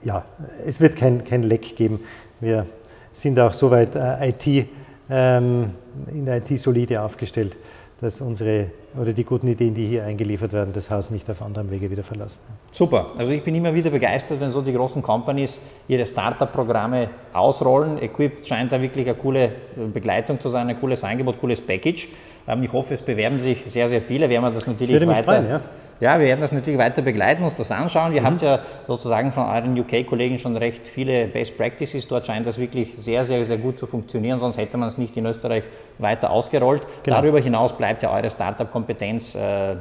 ja, 0.02 0.24
es 0.66 0.80
wird 0.80 0.96
kein, 0.96 1.24
kein 1.24 1.44
Leck 1.44 1.76
geben. 1.76 2.00
Wir 2.40 2.66
sind 3.12 3.38
auch 3.38 3.52
soweit 3.52 3.94
äh, 3.94 4.28
IT, 4.28 4.68
ähm, 5.08 5.70
in 6.12 6.26
der 6.26 6.38
IT 6.38 6.58
solide 6.58 7.00
aufgestellt, 7.00 7.56
dass 8.00 8.20
unsere 8.20 8.66
oder 9.00 9.12
die 9.12 9.24
guten 9.24 9.48
Ideen, 9.48 9.74
die 9.74 9.86
hier 9.86 10.04
eingeliefert 10.04 10.52
werden, 10.52 10.72
das 10.72 10.90
Haus 10.90 11.10
nicht 11.10 11.28
auf 11.30 11.42
anderem 11.42 11.70
Wege 11.70 11.90
wieder 11.90 12.02
verlassen. 12.02 12.40
Super. 12.70 13.12
Also 13.16 13.32
ich 13.32 13.42
bin 13.42 13.54
immer 13.54 13.74
wieder 13.74 13.90
begeistert, 13.90 14.40
wenn 14.40 14.50
so 14.50 14.62
die 14.62 14.72
großen 14.72 15.02
Companies 15.02 15.60
ihre 15.88 16.04
Startup-Programme 16.04 17.08
ausrollen. 17.32 18.00
Equipped 18.00 18.46
scheint 18.46 18.72
da 18.72 18.80
wirklich 18.80 19.06
eine 19.06 19.16
coole 19.16 19.50
Begleitung 19.92 20.40
zu 20.40 20.48
sein, 20.48 20.68
ein 20.68 20.78
cooles 20.78 21.02
Angebot, 21.02 21.40
cooles 21.40 21.60
Package. 21.60 22.08
Ähm, 22.46 22.62
ich 22.62 22.72
hoffe, 22.72 22.94
es 22.94 23.02
bewerben 23.02 23.40
sich 23.40 23.64
sehr, 23.66 23.88
sehr 23.88 24.02
viele. 24.02 24.28
Wir 24.28 24.40
werden 24.42 24.54
das 24.54 24.66
natürlich 24.66 25.06
weiter. 25.06 25.22
Freuen, 25.24 25.48
ja. 25.48 25.60
Ja, 26.00 26.18
wir 26.18 26.26
werden 26.26 26.40
das 26.40 26.52
natürlich 26.52 26.78
weiter 26.78 27.02
begleiten, 27.02 27.44
uns 27.44 27.56
das 27.56 27.70
anschauen. 27.70 28.12
Ihr 28.12 28.22
mhm. 28.22 28.26
habt 28.26 28.42
ja 28.42 28.58
sozusagen 28.86 29.32
von 29.32 29.44
euren 29.46 29.78
UK-Kollegen 29.78 30.38
schon 30.38 30.56
recht 30.56 30.86
viele 30.86 31.26
Best 31.26 31.56
Practices. 31.56 32.08
Dort 32.08 32.26
scheint 32.26 32.46
das 32.46 32.58
wirklich 32.58 32.94
sehr, 32.96 33.24
sehr, 33.24 33.44
sehr 33.44 33.58
gut 33.58 33.78
zu 33.78 33.86
funktionieren, 33.86 34.40
sonst 34.40 34.56
hätte 34.56 34.76
man 34.76 34.88
es 34.88 34.98
nicht 34.98 35.16
in 35.16 35.26
Österreich 35.26 35.64
weiter 35.98 36.30
ausgerollt. 36.30 36.82
Genau. 37.02 37.20
Darüber 37.20 37.40
hinaus 37.40 37.76
bleibt 37.76 38.02
ja 38.02 38.12
eure 38.12 38.30
Startup-Kompetenz 38.30 39.34
äh, 39.34 39.76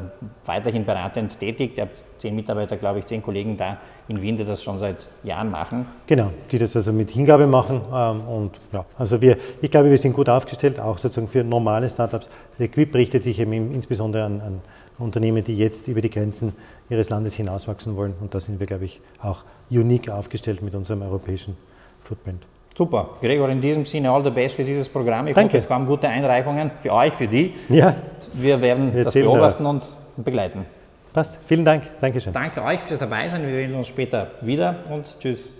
weiterhin 0.45 0.86
beratend 0.86 1.39
tätig. 1.39 1.78
Ihr 1.78 1.84
habt 1.84 2.04
zehn 2.19 2.36
Mitarbeiter, 2.36 2.78
glaube 2.78 2.99
ich, 2.99 3.06
zehn 3.06 3.21
Kollegen 3.21 3.58
da 3.58 3.78
in 4.08 4.21
Wien, 4.21 4.38
die 4.38 4.45
das 4.45 4.62
schon 4.62 4.80
seit 4.80 5.08
Jahren 5.23 5.49
machen. 5.49 5.86
Genau, 6.08 6.30
die 6.52 6.60
das 6.60 6.76
also 6.76 6.93
mit 6.93 7.12
Hingabe 7.12 7.47
machen. 7.47 7.82
Ähm, 7.93 8.21
und 8.21 8.52
ja, 8.71 8.86
also 8.97 9.21
wir, 9.21 9.38
ich 9.62 9.71
glaube, 9.71 9.89
wir 9.89 9.97
sind 9.97 10.13
gut 10.13 10.30
aufgestellt, 10.30 10.80
auch 10.80 10.97
sozusagen 10.97 11.28
für 11.28 11.43
normale 11.43 11.89
Startups. 11.89 12.30
Equip 12.60 12.93
richtet 12.95 13.23
sich 13.23 13.39
eben 13.39 13.73
insbesondere 13.73 14.26
an, 14.26 14.41
an 14.41 14.62
Unternehmen, 14.99 15.43
die 15.43 15.58
jetzt 15.58 15.88
über 15.88 16.01
die 16.01 16.10
Grenzen 16.10 16.53
ihres 16.89 17.10
Landes 17.10 17.34
hinauswachsen 17.34 17.95
wollen. 17.95 18.13
Und 18.21 18.34
da 18.36 18.39
sind 18.39 18.60
wir, 18.60 18.67
glaube 18.67 18.86
ich, 18.86 19.01
auch 19.21 19.43
unique 19.69 20.10
aufgestellt 20.10 20.62
mit 20.62 20.75
unserem 20.75 21.01
europäischen 21.01 21.58
Footprint. 22.03 22.43
Super. 22.75 23.10
Gregor, 23.21 23.49
in 23.49 23.62
diesem 23.62 23.86
Sinne 23.86 24.12
all 24.12 24.23
the 24.23 24.32
best 24.32 24.56
für 24.56 24.63
dieses 24.63 24.89
Programm. 24.89 25.27
Ich 25.27 25.36
Danke. 25.36 25.49
hoffe, 25.49 25.58
es 25.58 25.67
kamen 25.67 25.86
gute 25.86 26.10
Einreichungen 26.10 26.71
für 26.82 26.91
euch, 26.91 27.13
für 27.13 27.27
die. 27.27 27.53
Ja. 27.69 27.95
Wir 28.34 28.62
werden 28.62 28.93
wir 28.93 29.03
das 29.03 29.13
beobachten 29.13 29.65
und 29.65 29.86
begleiten. 30.17 30.65
Passt. 31.13 31.38
Vielen 31.45 31.63
Dank. 31.63 31.84
Dankeschön. 32.01 32.34
Danke 32.34 32.63
euch 32.63 32.79
fürs 32.79 32.99
Dabeisein. 32.99 33.43
Wir 33.43 33.53
sehen 33.53 33.75
uns 33.75 33.88
später 33.88 34.32
wieder 34.41 34.75
und 34.89 35.06
tschüss. 35.19 35.51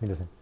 Wiedersehen. 0.00 0.37